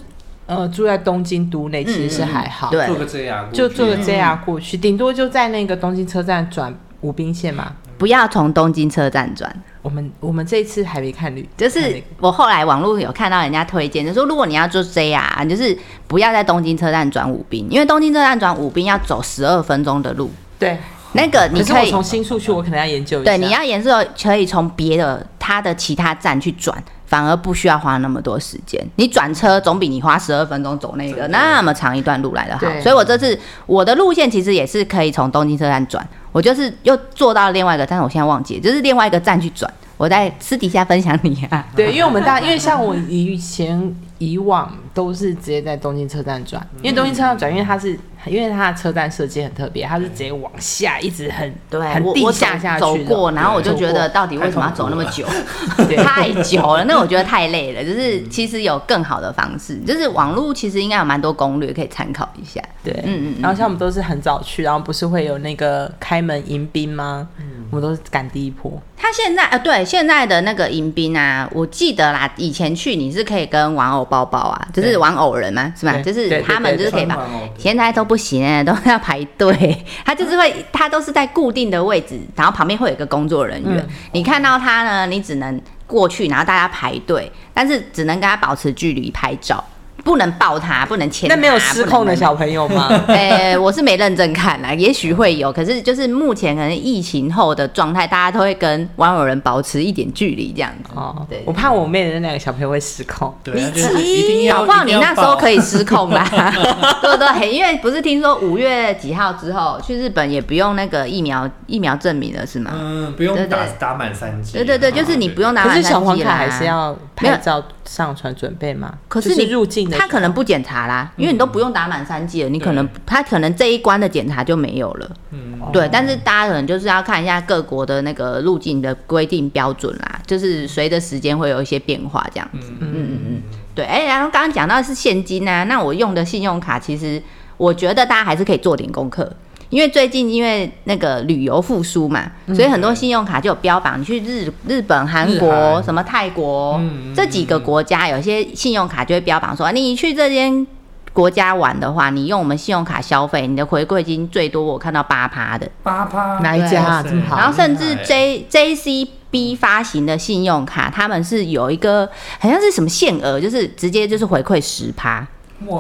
[0.47, 7.73] 呃住在东京都内，其实是还好，对坐个这样，就坐个嗯 JR 过去，顶多就在那个东京车站转武滨线嘛。
[8.01, 15.77] 不要从东京车站转，我们我们这一次还没看绿，就是我后来网络有看到人家推荐，就说如果你要做 JR，就是
[16.07, 20.79] 不要在东京车站转武滨，因为东京车站转武滨要走十二分钟的路，对，
[21.13, 23.31] 那个你可以从新宿去，我可能要研究一下。
[23.31, 23.93] 对你要研究
[24.23, 28.83] 可以从别的它的其他站去转，反而不需要花那么多时间。
[28.97, 32.67] 你转车总比你花十二分钟走那个那么长一段路来的好。
[32.81, 39.73] 所以我这次我的路线其实也是可以从东京车站转，我就是又坐到另外一个，但是我现在忘记，就是另外一个站去转。
[39.97, 55.27] 我在私底下分享你啊，对，因为我们大，因为像我以前以往都是直接在东京车站转，因为东京车站转，因为它是因为它的车站设计很特别，它是直接往下一直很对，很地下下去的走过，然后我就觉得到底为什么要走那么久？
[55.89, 57.85] 对太久了，那我觉得太累了。
[57.85, 62.61] 就是其实有更好的方式，就是网络其实应该有蛮多攻略可以参考一下。
[62.83, 67.29] 对，嗯嗯嗯然后像我们都是很早去，然后不是会有那个开门迎宾吗？
[67.39, 68.83] 嗯我们都是赶第一波。
[68.97, 75.93] 他现在呃，对现在的那个迎宾啊，我记得啦，以前去你是可以跟玩偶包包啊，就是玩偶人嘛，是吧？
[76.03, 79.85] 就是他们就是可以把穿玩偶的现在都不行欸， 都要排队。
[80.05, 83.79] 他就是会，他都是在固定的位置，然后旁边会有一个工作人员。
[83.79, 89.63] 嗯你看到他呢，你只能过去，然后大家排队，但是只能跟他保持距离拍照，
[90.05, 91.29] 不能抱他，不能牵。
[91.29, 92.89] 那没有失控的小朋友吗？
[93.09, 100.91] 呃、我是没认真看啦，也许会有，可是就是目前可能疫情后的状态，大家都会跟玩偶人保持一点距离这样子。
[100.95, 103.33] 哦对，我怕我妹的那两个小朋友会失控。
[103.45, 105.61] 对，他就是一定要，搞不好你那时候可以。
[105.61, 106.27] 失控啦，
[107.03, 107.53] 对不对？
[107.53, 112.73] 因为不是听说五月几号之后去日本也不用那个疫苗疫苗证明了是吗？
[112.75, 114.55] 嗯，不用打打满三剂。
[114.55, 118.95] 对对对，就是你不用拿可是满三剂啦小黄卡还是要拍照上传准备吗？
[119.09, 125.11] 可是你入境的，他可能不检查啦，因为你都不用打满三剂了，你可能他可能这一关的检查就没有了。
[125.33, 132.69] 嗯，对，但是大家可能就是要看一下各国的那个入境的规定标准啦，就是随着时间会有一些变化这样子。
[132.79, 133.43] 嗯嗯嗯嗯，
[133.75, 133.85] 对。
[133.85, 137.21] 哎、然后刚刚讲到的是现金啊，那我用的信用卡，其实
[137.57, 139.29] 我觉得大家还是可以做点功课。
[139.71, 146.81] 因为最近因为那个旅游复苏嘛，所以很多信用卡就有标榜，你去日日本、韩日国、什么泰国、
[147.15, 150.67] 这几个国家，有些信用卡就会标榜说，你去这间
[151.13, 155.71] 国家玩的话，你用我们信用卡消费，你的回馈金最多我看到八趴的。
[155.85, 156.41] 八趴。
[156.41, 157.37] 哪一家啊这么好。
[157.37, 162.11] 然后甚至 J J C B 发行的信用卡，他们是有一个
[162.41, 165.25] 好像是什么限额，就是直接就是回馈十趴，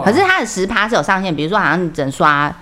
[0.05, 2.55] 可是它的十趴是有上限，比如说好像你只能刷。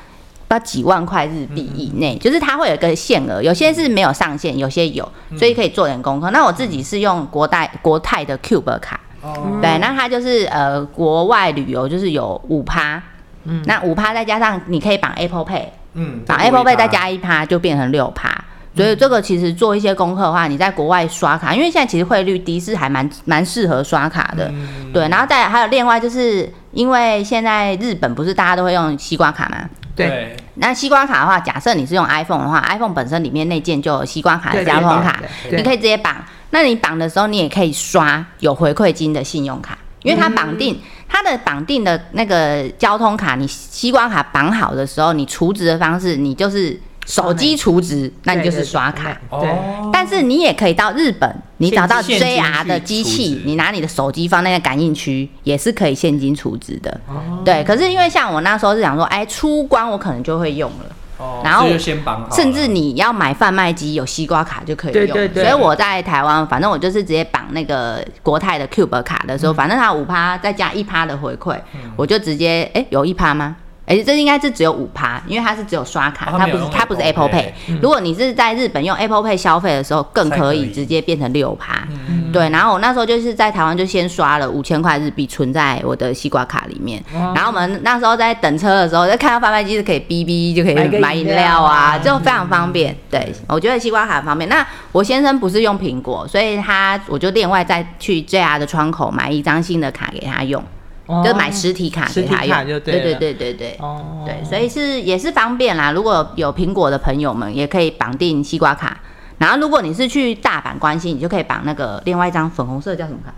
[0.49, 6.31] 不知道几万块日币以内，就是它会有一个限额，有些是没有上限，有些有，所以可以做点功课。
[6.31, 9.59] 那我自己是用国代国泰的 Cube 卡，哦。
[9.61, 13.03] 对，那它就是呃国外旅游就是有五趴，
[13.45, 13.63] 嗯。
[13.67, 18.45] 那五趴再加上你可以绑 Apple Pay，嗯，绑 Apple Pay 再加一趴，就变成六趴。
[18.75, 24.49] 所以这个其实做一些功课的话，你在国外刷卡，因为现在其实汇率低是还蛮蛮适合刷卡的。
[24.51, 24.93] 嗯。
[24.95, 29.69] 对，然后再来还有另外就是因为现在日本不是大家都会用西瓜卡嘛？
[30.07, 35.21] 对那西瓜卡的话，假设你是用 iPhone 的话，iPhone 本身里面内件就有西瓜卡的交通卡，
[35.51, 36.17] 你可以直接绑。
[36.51, 49.19] 那你绑的时候，你也可以刷有回馈金的信用卡，因为它绑定、它的绑定的那个交通卡，你西瓜卡绑好的时候，你储值的方式，你就是手机储值，那你就是刷卡。
[49.31, 57.01] 对，哦，但是你也可以到日本，你找到 JR 的机器你拿你的手机放那个感应区，也是可以现金储值的。
[57.09, 57.41] 哦。
[57.43, 60.85] 对，可是因为像我那时候是想说，哎，出关我可能就会用了。
[61.17, 65.45] 哦然后就先绑好，甚至你要买贩卖机有西瓜卡就可以用，对对对。
[65.45, 71.91] 所以我在台湾，反正我就是直接绑那个国泰的 Cube 卡的时候，反正它五趴再加一趴的回馈，嗯。
[71.97, 73.57] 我就直接哎、有一趴吗？
[73.89, 77.47] 哎、这应该是只有五趴，因为它是只有刷卡，哦它不是它不是 Apple Pay。
[77.80, 81.86] 如果你是在日本用 Apple Pay 消费的时候，更可以以直接变成六趴。
[81.91, 87.03] 嗯对，然后我那时候就是在台湾就先刷了五千块日币存在我的西瓜卡里面，
[87.34, 92.95] 然后我们那时候在等车的时候，就看到贩卖机是可以哔哔就可以买饮饮料啊就非常方便。
[93.11, 94.47] 对，我觉得西瓜卡很方便。
[94.51, 100.62] 那我先生不是用苹果，所以他我就另外再去 JR 的窗口买一张新的卡给他用，
[101.09, 102.69] 哦就买实体卡给他用。
[102.69, 103.77] 就对了对对对对对。
[103.81, 105.91] 哦，对，所以是也是方便啦。
[105.91, 108.97] 如果有苹果的朋友们，也可以绑定西瓜卡。
[109.39, 113.33] 然后如果你是去大阪关西，你就可以绑那个另外一张粉红色叫什么卡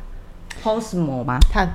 [0.62, 1.38] ？Cosmo 吗？
[1.52, 1.68] 看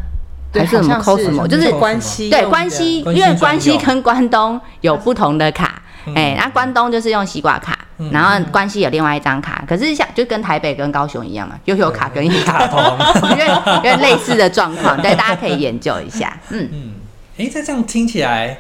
[0.54, 5.82] 还是什么 Cosmo，就是关西对，关西，因为关西跟关东有不同的卡，
[6.14, 13.32] 哎、那关东就是用西瓜卡，嗯然后关西有另外一张卡，可是像就跟台北跟高雄一样嘛，又有卡跟一卡卡，通。
[13.32, 13.46] 因为
[13.84, 16.70] 因为类似的状况，对，大家可以研究一下，嗯。
[16.72, 16.94] 嗯，
[17.38, 18.60] 诶，再这样听起来，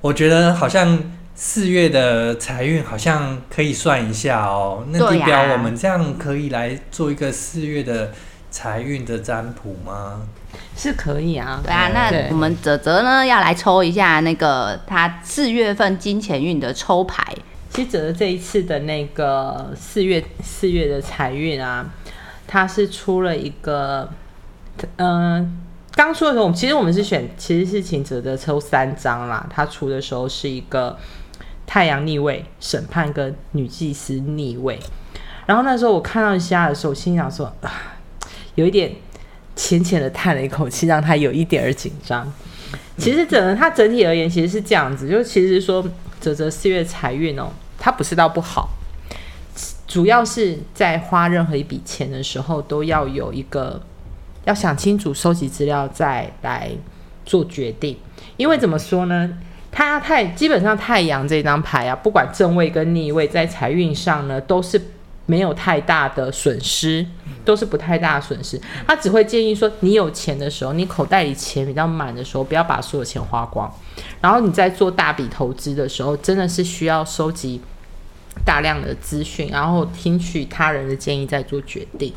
[0.00, 0.98] 我觉得好像
[1.34, 4.84] 四月的财运好像可以算一下哦。
[4.90, 8.12] 那对呀地标我们这样可以来做一个四月的
[8.50, 10.22] 财运的占卜吗？
[10.76, 17.24] 是可以啊，对啊，那我们泽泽呢要来抽一下那个他四月份金钱运的抽牌，
[17.70, 21.86] 其实泽泽这一次的那个四月四月的财运啊，
[22.46, 24.08] 他是出了一个，
[24.96, 25.60] 嗯、
[25.92, 29.46] 刚出的时候，其实我们是选，其实是请泽泽抽三张啦。
[29.48, 30.98] 他出的时候是一个
[31.66, 34.78] 太阳逆位、审判跟女祭司逆位。
[35.46, 37.70] 然后那时候我看到一下的时候，我心想说啊，
[38.54, 38.92] 有一点
[39.56, 42.32] 浅浅的叹了一口气，让他有一点儿紧张。
[42.96, 45.84] 其实整个它整体而言，其实是这样子，就其实说
[46.20, 47.48] 泽泽四月财运哦，
[47.78, 48.68] 他不是到不好，
[49.86, 53.82] 主要是在花任何一笔钱的时候，都要有一个
[54.44, 56.70] 要想清楚，收集资料再来
[57.24, 57.96] 做决定。
[58.36, 59.38] 因为怎么说呢？
[59.70, 64.80] 他太基本上太阳这张牌啊，不管正位跟逆位，在财运上呢，都是
[65.26, 67.04] 没有太大的损失，
[67.44, 68.60] 都是不太大的损失。
[68.86, 73.72] 他只会建议说，你有钱的时候，你口袋里钱比较满的时候，不要把所有钱花光。
[74.20, 77.60] 然后你在做大笔投资的时候，真的是需要收集
[78.44, 82.12] 大量的资讯，然后听取他人的建议再做决定。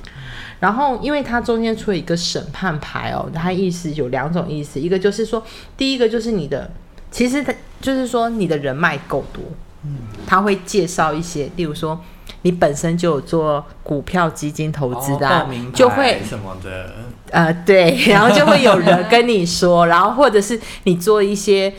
[0.59, 5.43] 然后，因为它中间出了一个审判牌哦，它意思有两种意思，一个就是说，
[5.77, 6.71] 第一个就是你的。
[7.09, 9.41] 其实他就是说，你的人脉够多，
[9.87, 11.99] 嗯，他会介绍一些，例如说，
[12.41, 16.93] 你本身就有做股票基金投资的，就会什么的，
[17.31, 21.73] 呃，对， 然后就会有人跟你说，然后或者是你做一些。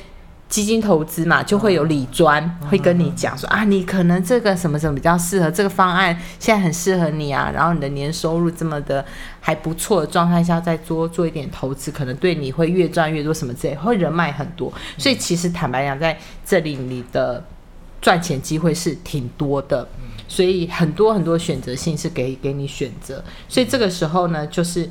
[0.48, 9.04] 基金投资嘛，就会有理专会跟你讲说啊，你可能这个什么什么比较适合，这个方案现在很适合你啊，然后你的年收入这么的
[9.42, 17.44] 还不错的状态下，再多做一点投资，可能对你会越赚越多什么之类，会人脉很多，所以其实坦白讲，在这里你的
[18.01, 19.88] 赚钱机会是挺多的，
[20.28, 24.88] 所以很多很多选择性是给给你选择，所以这个时候呢，就是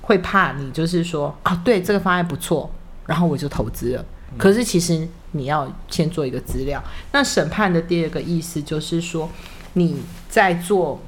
[0.00, 2.70] 会怕你就是说啊，对这个方案不错，
[3.06, 4.04] 然后我就投资了。
[4.38, 6.82] 可是其实你要先做一个资料。
[7.12, 9.28] 那审判的第二个意思就是说，
[9.74, 9.96] 你
[10.30, 10.98] 在做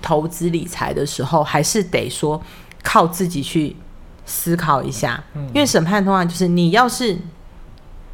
[0.00, 2.40] 投资理财的时候，还是得说
[2.84, 3.74] 靠自己去
[4.24, 5.24] 思考一下。
[5.52, 7.18] 因为审判通常就是你要是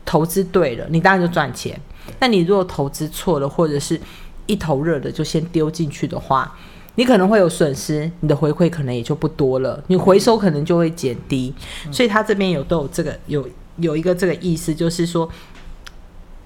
[0.06, 1.76] 投资对了，你当然就赚钱；
[2.20, 4.00] 那你如果投资错了，或者是
[4.46, 6.56] 一头热的就先丢进去的话，
[6.94, 11.54] 你可能会有损失，你的回馈可能也就不多了，你回收可能就会减低。
[11.90, 13.48] 所以他这边有都有这个有。
[13.78, 15.28] 有一个这个意思，就是说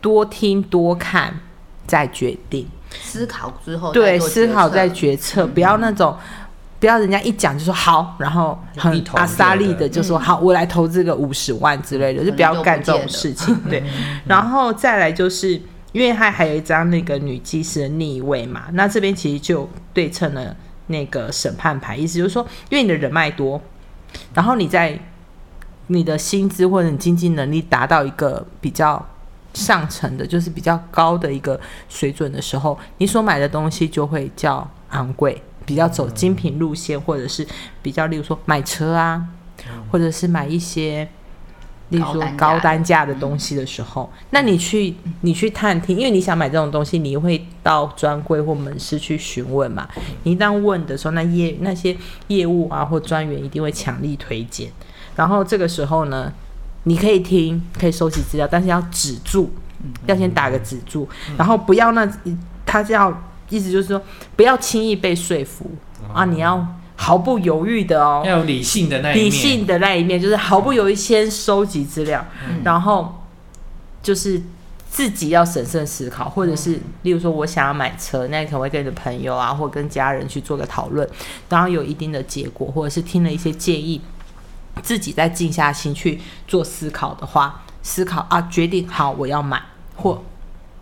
[0.01, 1.39] 多听多看
[1.87, 2.67] 再决定，
[3.03, 6.17] 思考之后对思考再决策，不要那种
[6.81, 13.55] 不要人家一讲就说好，然后很阿萨利的就说好，我来投资个五十万之类的，就不要干这种事情。
[13.68, 13.83] 对，
[14.26, 15.61] 然后再来就是
[15.93, 20.57] 因为他还有一张那个女技师的逆位嘛，那这边其实就对称了
[20.87, 23.61] 那个审判牌，意思就是说，因为你的人脉多，
[24.35, 24.99] 然后你在。
[25.91, 29.03] 你的薪资或者你经济能力达到一个比较
[29.55, 31.59] 上层的，就是比较高的一个
[31.89, 37.47] 水准的时候，你所买的东西就会较昂贵，比较走精品路线，或者是
[37.83, 39.23] 比较，例如说买车啊，
[39.91, 41.07] 或者是买一些，
[41.91, 43.05] 例如说高单价。
[43.05, 49.87] 的东西的时候，那你去你去探听，因为你想买这种东西，你会到专柜或门市去询问嘛？
[50.23, 51.95] 你一旦问的时候，那业那些
[52.29, 54.71] 业务啊或专员一定会强力推荐。
[55.16, 56.33] 然后这个时候呢，
[56.85, 59.51] 你可以听，可以收集资料，但是要止住，
[60.07, 61.07] 要先打个止住，
[61.37, 62.11] 然后不要那
[62.64, 64.01] 他这样意思就是说，
[64.37, 65.71] 不要轻易被说服
[66.13, 72.25] 啊，你要毫不犹豫的哦，要有理性的那一面，理性的那一面就是毫不犹豫先收集资料，
[72.65, 73.23] 然后
[74.03, 74.43] 就是
[74.91, 81.09] 自己要审慎思考，或者是例如说我想要买车，那可能会跟你的朋友啊，或跟家人去做个讨论，
[81.49, 84.01] 然后有一定的结果，或者是听了一些建议。
[84.81, 89.61] 自己再静下心去做思考的话，思考啊，决定好我要买，
[89.97, 90.23] 或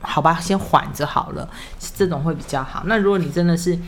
[0.01, 1.49] 好吧，先缓着好了，
[1.97, 2.83] 这种会比较好。
[2.87, 3.79] 那如果你真的是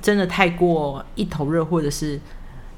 [0.00, 2.20] 真的太过一头热，或者是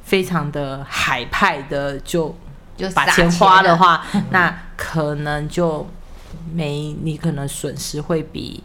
[0.03, 2.35] 非常的海派的，就
[2.77, 5.87] 就把钱花的话， 那可能就
[6.53, 8.63] 没你可能损失会比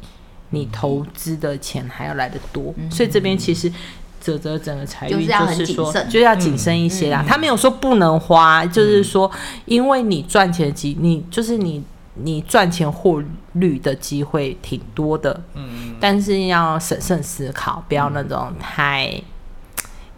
[0.52, 2.74] 你投资的钱还要来的多。
[2.92, 3.72] 所以这边其实。
[4.24, 7.22] 泽泽整个财运就是说，就要谨慎一些啦。
[7.28, 9.30] 他没有说不能花，就是说，
[9.66, 11.84] 因为你赚钱机，你就是你
[12.16, 19.24] 你赚钱获率的机会挺多的，嗯，但是要审慎思考，不要那种太一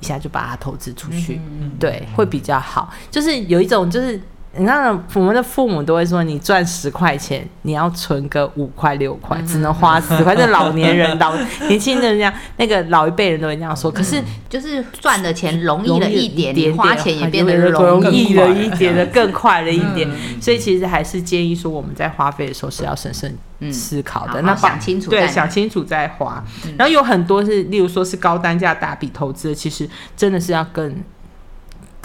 [0.02, 1.40] 下就把它投资出去，
[1.80, 2.94] 对，会比较好。
[3.10, 4.22] 就是有一种就是。
[4.58, 10.34] 你看，我们的父母都会说，你赚十块钱，你要存个五块六块，只能花十块。
[10.36, 11.36] 这老年人、老
[11.68, 13.92] 年轻人这样，那个老一辈人都会这样说。
[13.92, 20.10] 可是，就是赚的钱容易了一点点，花钱也变得容易了一点的，更快了一点。
[20.40, 23.38] 所以，其实还是建议说，我们在花费的时候是要审慎
[23.72, 24.42] 思考的。
[24.44, 26.42] 那想清楚，对，想清楚再花。
[26.78, 30.96] 然后有很多是，例如说是高单价大笔投资，其实真的是要更。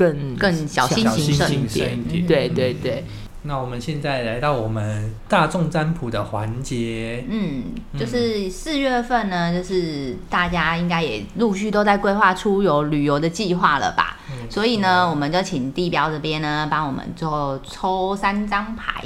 [0.01, 3.05] 更更小心谨慎一点，对对对。
[3.43, 7.65] 那我们现在来到我们大众占卜的环节，嗯，
[7.99, 14.19] 就是四月份呢，就是大家应该也陆续都在规划出游旅游的计划了吧？
[14.31, 19.03] 嗯所以呢，我们就请地标这边呢，帮我们做抽三张牌，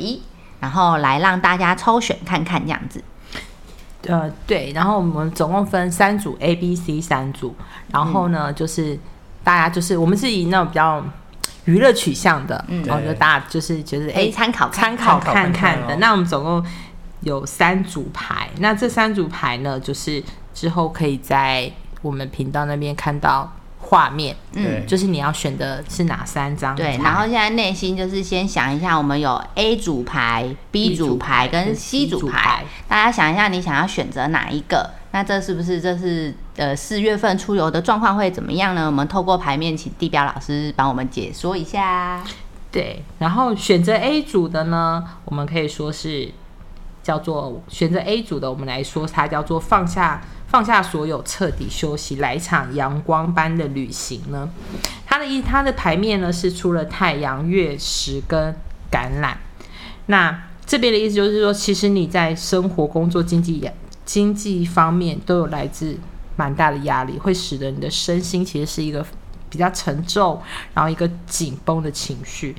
[0.61, 3.03] 然后来让大家抽选看看这样子。
[4.07, 7.55] 呃，对，然后我们总共分三组 A、B、C 三组，
[7.93, 8.99] 然后呢，就是
[9.45, 11.05] 大家就是我们是以那种比较
[11.67, 12.83] 娱乐取向的，嗯。
[12.85, 15.59] 然后就大家就是觉得哎可以参考看参考参考看看的。
[15.59, 16.65] 看看哦那我们总共
[17.21, 20.23] 有三组牌，那这三组牌呢，就是
[20.53, 21.71] 之后可以在
[22.03, 34.91] 我们频道那边看到画面，嗯，就是你要选的是哪三张对，然后现在内心就是先想一下，我们有 A 组牌、B 组组牌跟跟 C 组牌，大家想一下，你想要选择哪一个？
[35.13, 38.87] 那这是不是这是呃四月份出游的状况会怎么样呢？
[38.87, 42.23] 我们透过牌面，请地标老师帮我们解说一下。
[42.71, 46.31] 对，然后选择 A 组的呢，我们可以说是
[47.03, 54.49] 叫做选择 A 组的，我们来说它叫做放下放下所有，彻底休息，来一场阳光般的旅行呢。
[55.07, 58.53] 它的一它的牌面呢是出了太阳、月食跟
[58.91, 59.35] 橄榄。
[60.07, 63.71] 那这边的意思就是说，其实你在生活、工作、经济
[64.05, 65.97] 经济方面都有来自
[66.37, 69.05] 蛮大的压力，会使得你的身心其实是一个
[69.49, 70.41] 比较沉重，
[70.73, 72.55] 然后一个紧绷的情绪，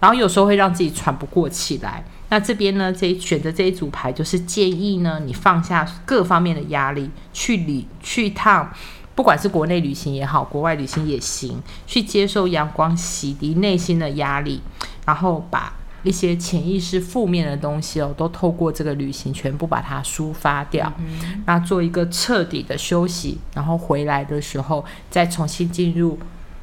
[0.00, 2.04] 然后有时候会让自己喘不过气来。
[2.28, 8.72] 那这边呢，这选择这一组牌就是建议呢，你放下各方面的压力，去旅去一趟，
[9.16, 14.60] 不管是国内旅行也好，国外旅行也行，去接受阳光洗涤内心的压力，
[15.04, 15.72] 然后把
[16.02, 20.92] 一些潜意识负面的东西哦，都透过这个旅行全部把它抒发掉，
[21.46, 26.18] 那做一个彻底的休息，然后回来的时候再重新进入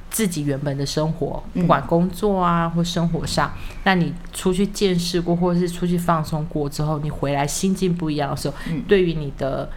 [0.10, 1.62] 自己原本的生活，嗯。
[1.62, 3.52] 不管工作啊或生活上，
[3.84, 8.82] 那你出去见识过，或者是出去放松过之后，你回来心境不一样的时候，嗯。
[8.88, 9.70] 对于你的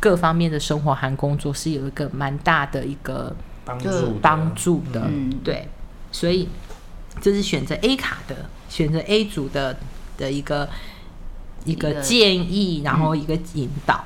[0.00, 3.36] 各方面的生活和工作是有一个蛮大的一个
[3.78, 4.14] 就帮助的。
[4.20, 5.02] 帮助的。
[5.06, 5.38] 嗯。
[5.44, 5.68] 对，
[6.10, 6.48] 所以
[7.20, 8.34] 这是选择 A 卡的，
[8.70, 9.76] 选择 A 组的
[10.16, 10.66] 的一个
[11.66, 14.02] 一个建议，然后一个引导。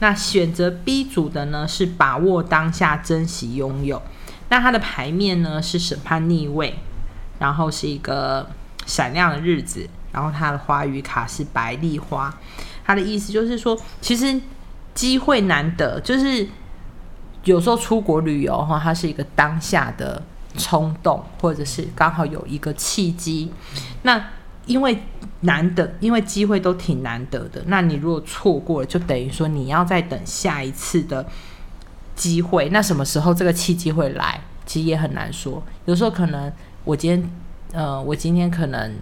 [0.00, 4.00] 那选择 B 组的呢，是把握当下，珍惜拥有。
[4.50, 6.74] 那它的牌面呢是审判逆位，
[7.38, 8.50] 然后是一个
[8.84, 12.32] 闪亮的日子，然后它的花语卡是白丽花。
[12.84, 14.38] 它的意思就是说，其实
[14.94, 16.46] 机会难得，就是
[17.44, 20.22] 有时候出国旅游哈，它是一个当下的
[20.56, 23.52] 冲动，或者是刚好有一个契机。
[24.02, 24.30] 那
[24.66, 25.02] 因为
[25.40, 31.26] 难得，因为机会都挺难得的，那你如果错过了，就等于说你要再等下一次的
[32.16, 32.68] 机会。
[32.70, 35.62] 那什么时候这个契机会来，其实也很难说。
[35.84, 36.50] 有时候可能
[36.84, 37.30] 我今天，
[37.72, 38.94] 呃，我今天可能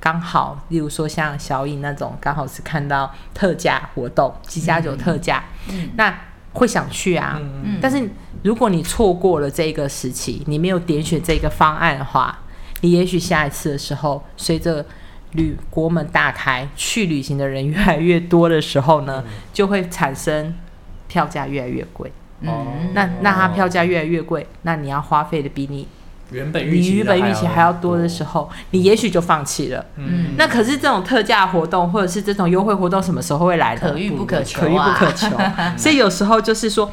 [0.00, 6.12] 刚好，例如说像小颖那种，刚好是看到特价活动，七加九特价，嗯那
[6.54, 7.38] 会想去啊。
[7.40, 8.10] 嗯嗯但是
[8.44, 12.38] 如果你错过了这个时期，你没有点选这个方案的话，
[12.82, 14.84] 你也许下一次的时候，随着
[15.32, 19.24] 旅国门大开，去旅行的人越来越多的时候呢，
[19.54, 20.54] 就会产生
[21.08, 22.12] 票价越来越贵。
[22.44, 25.88] 哦嗯，那那它票价越来越贵，那你要花费的比你
[26.30, 29.86] 原本预期原本预期还要多的时候，你也许就放弃了。
[29.96, 33.80] 嗯，那可是这种特价活动或者是这种优惠活动什么时候会来呢？
[33.80, 35.28] 可遇不可求啊可遇不可求。
[35.78, 36.90] 所以有时候就是说，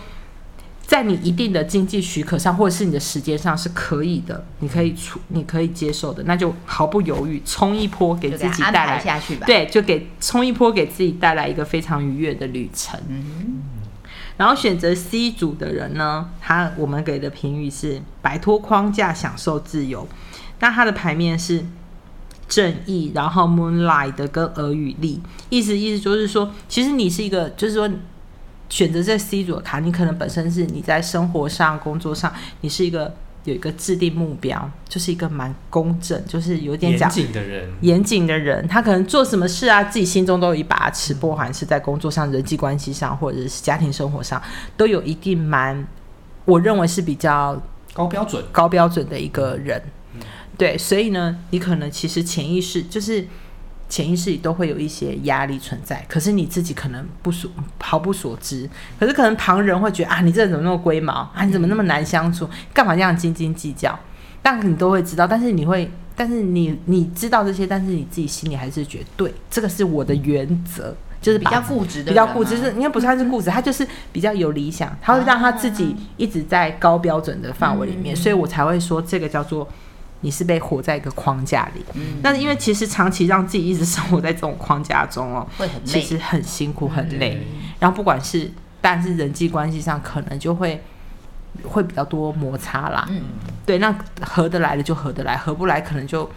[0.92, 13.00] 在你一定的经济许可上，或者是你的时间上是可以的，你可以出，你可以接受的，那就毫不犹豫冲一波，给自己带来排下去吧。，对，就给冲一波，给自己带来一个非常愉悦的旅程。
[13.08, 13.62] 嗯，
[14.36, 20.06] 然后选择 C 组的人呢，他我们给的评语是摆脱框架，享受自由。
[20.60, 21.64] 那他的牌面是
[22.50, 27.90] 正义，然后 Moonlight 的跟俄语力，意思意思就是说，其实你是一个，就是说
[28.72, 33.14] 选择这 C 组的卡，你可能本身是你在生活上、工作上，你是一个
[33.44, 44.42] 有一个制定目标，就是一个蛮公正，就是有点严讲谨的人，严谨的人，他可能做什么事啊，自己心中都有一把尺，不管是在工作上、人际关系上，或者是家庭生活上，
[44.78, 45.86] 都有一定蛮，
[46.46, 47.62] 我认为是比较
[47.94, 49.82] 高标准，高标准的一个人。
[50.58, 53.26] 对，所以呢，你可能其实潜意识就是
[53.92, 58.68] 潜意识里都会有一些压力存在，可是你自己可能不所毫不所知，
[58.98, 64.00] 可是可能旁人会觉得啊，你这人怎么那么龟毛啊，你怎么那么难相处，干嘛这样斤斤计较？
[64.42, 78.18] 但你都会知道，但是你会，但是你你知道这些，但是你自己心里还是觉得对，这个是我的原则，就是比较固执的比较固执，是应该不是他是固执，他就是比较有理想，他会让他自己一直在高标准的范围里面，嗯。
[78.18, 79.68] 所以我才会说这个叫做
[80.22, 81.84] 你是被活在一个框架里。
[82.24, 87.32] 那因为其实长期让自己一直生活在这种框架中哦，会很累其实很辛苦很累。
[87.32, 87.48] 对
[87.80, 88.50] 然后不管是
[88.80, 90.82] 但是人际关系上可能就会
[91.64, 93.06] 会比较多摩擦啦。
[93.10, 93.24] 嗯，
[93.66, 96.30] 对，那合得来的就合得来，合不来可能就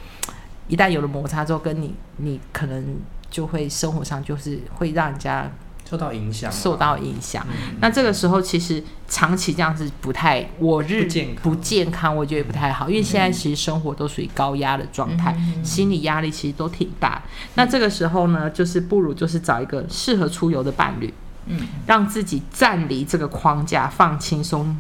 [0.68, 2.96] 一旦有了摩擦之后，跟你你可能
[3.30, 5.50] 就会生活上就是会让人家
[5.88, 7.46] 受到影响，受到影响。
[7.48, 7.76] 嗯。
[7.80, 11.42] 那这个时候其实长期这样子不太，我日不健康。
[11.42, 17.22] 不健康，我觉得也不太好，因为现在其实生活都属于高压的状态，心理压力其实都挺大。
[17.54, 21.12] 那这个时候呢，就是不如就是找一个适合出游的伴侣，
[21.46, 24.76] 嗯，让自己暂离这个框架，放轻松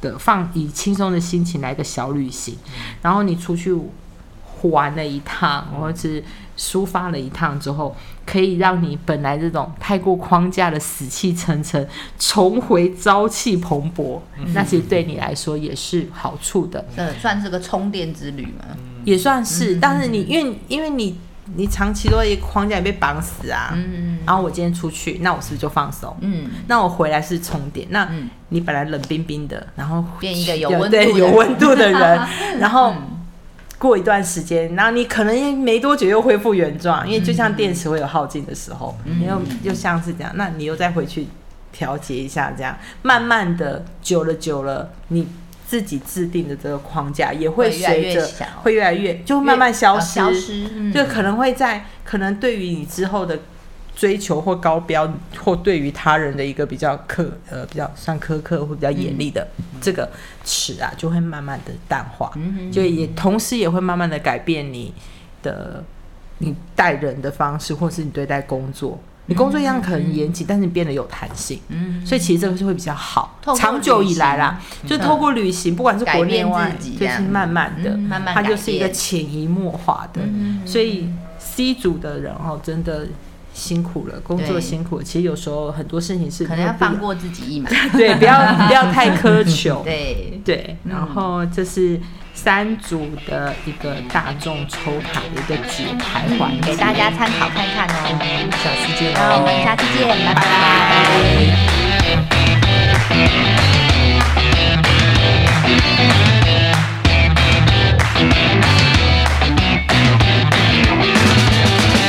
[0.00, 2.56] 的，放以轻松的心情来个小旅行，
[3.00, 3.74] 然后你出去
[4.62, 6.22] 玩了一趟，或者是
[6.56, 11.86] 抒发了一趟之后，可以让你本来这种太过框架的死气沉沉，
[12.18, 14.18] 重回朝气蓬勃。
[14.54, 18.64] 那其实对你来说也是好处的，这算是个充电之旅嘛？
[19.04, 19.76] 也算是。
[19.76, 21.18] 但是你因为因为你
[21.56, 26.16] 你长期都在一个框架里被绑死啊，嗯然后我今天出去，那我是不是就放松？
[26.20, 32.20] 嗯，那我回来是充电，那嗯你本来冷冰冰的，然后变一个有温度有温度的人，
[32.60, 33.11] 然后嗯
[33.82, 41.26] 过一段时间，然后你可能没多久又恢复原状，因为就像电池会有耗尽的时候，又又像是这样，那你又再回去
[41.72, 45.26] 调节一下，这样慢慢的久了久了，你
[45.66, 48.24] 自己制定的这个框架也会随着
[48.62, 50.92] 会越来越就慢慢消失，消失，嗯。
[50.92, 53.40] 就可能会在可能对于你之后的
[53.94, 59.46] 追求或高标，或对于他人的一个比较苛呃比较算苛刻或比较严厉的
[59.80, 60.10] 这个
[60.44, 62.32] 尺啊，就会慢慢的淡化，
[62.72, 64.92] 就也同时也会慢慢的改变你
[65.42, 65.84] 的
[66.38, 68.98] 你待人的方式，或是你对待工作。
[69.26, 80.20] 你工作一样可能严谨，但是你变得有弹性，嗯，所以其实这个是会比较好长久以来啦，就透过旅行，不管是国内外就是慢慢的嗯，慢慢它就是一个潜移默化的。
[80.24, 80.66] 嗯。
[80.66, 83.06] 所以 C 组的人哦，真的
[83.52, 87.68] 辛苦了工作辛苦其实有时候很多事情是可能要放过自己一马。
[87.92, 89.82] 对不要 不要太苛求。
[89.84, 90.40] 对。
[90.44, 92.00] 对然后这是
[92.34, 98.18] 三组的一个大众抽卡的一个解牌环给大家参考看看哦。
[98.62, 100.34] 下次见喽我们下次见拜
[106.26, 106.31] 拜。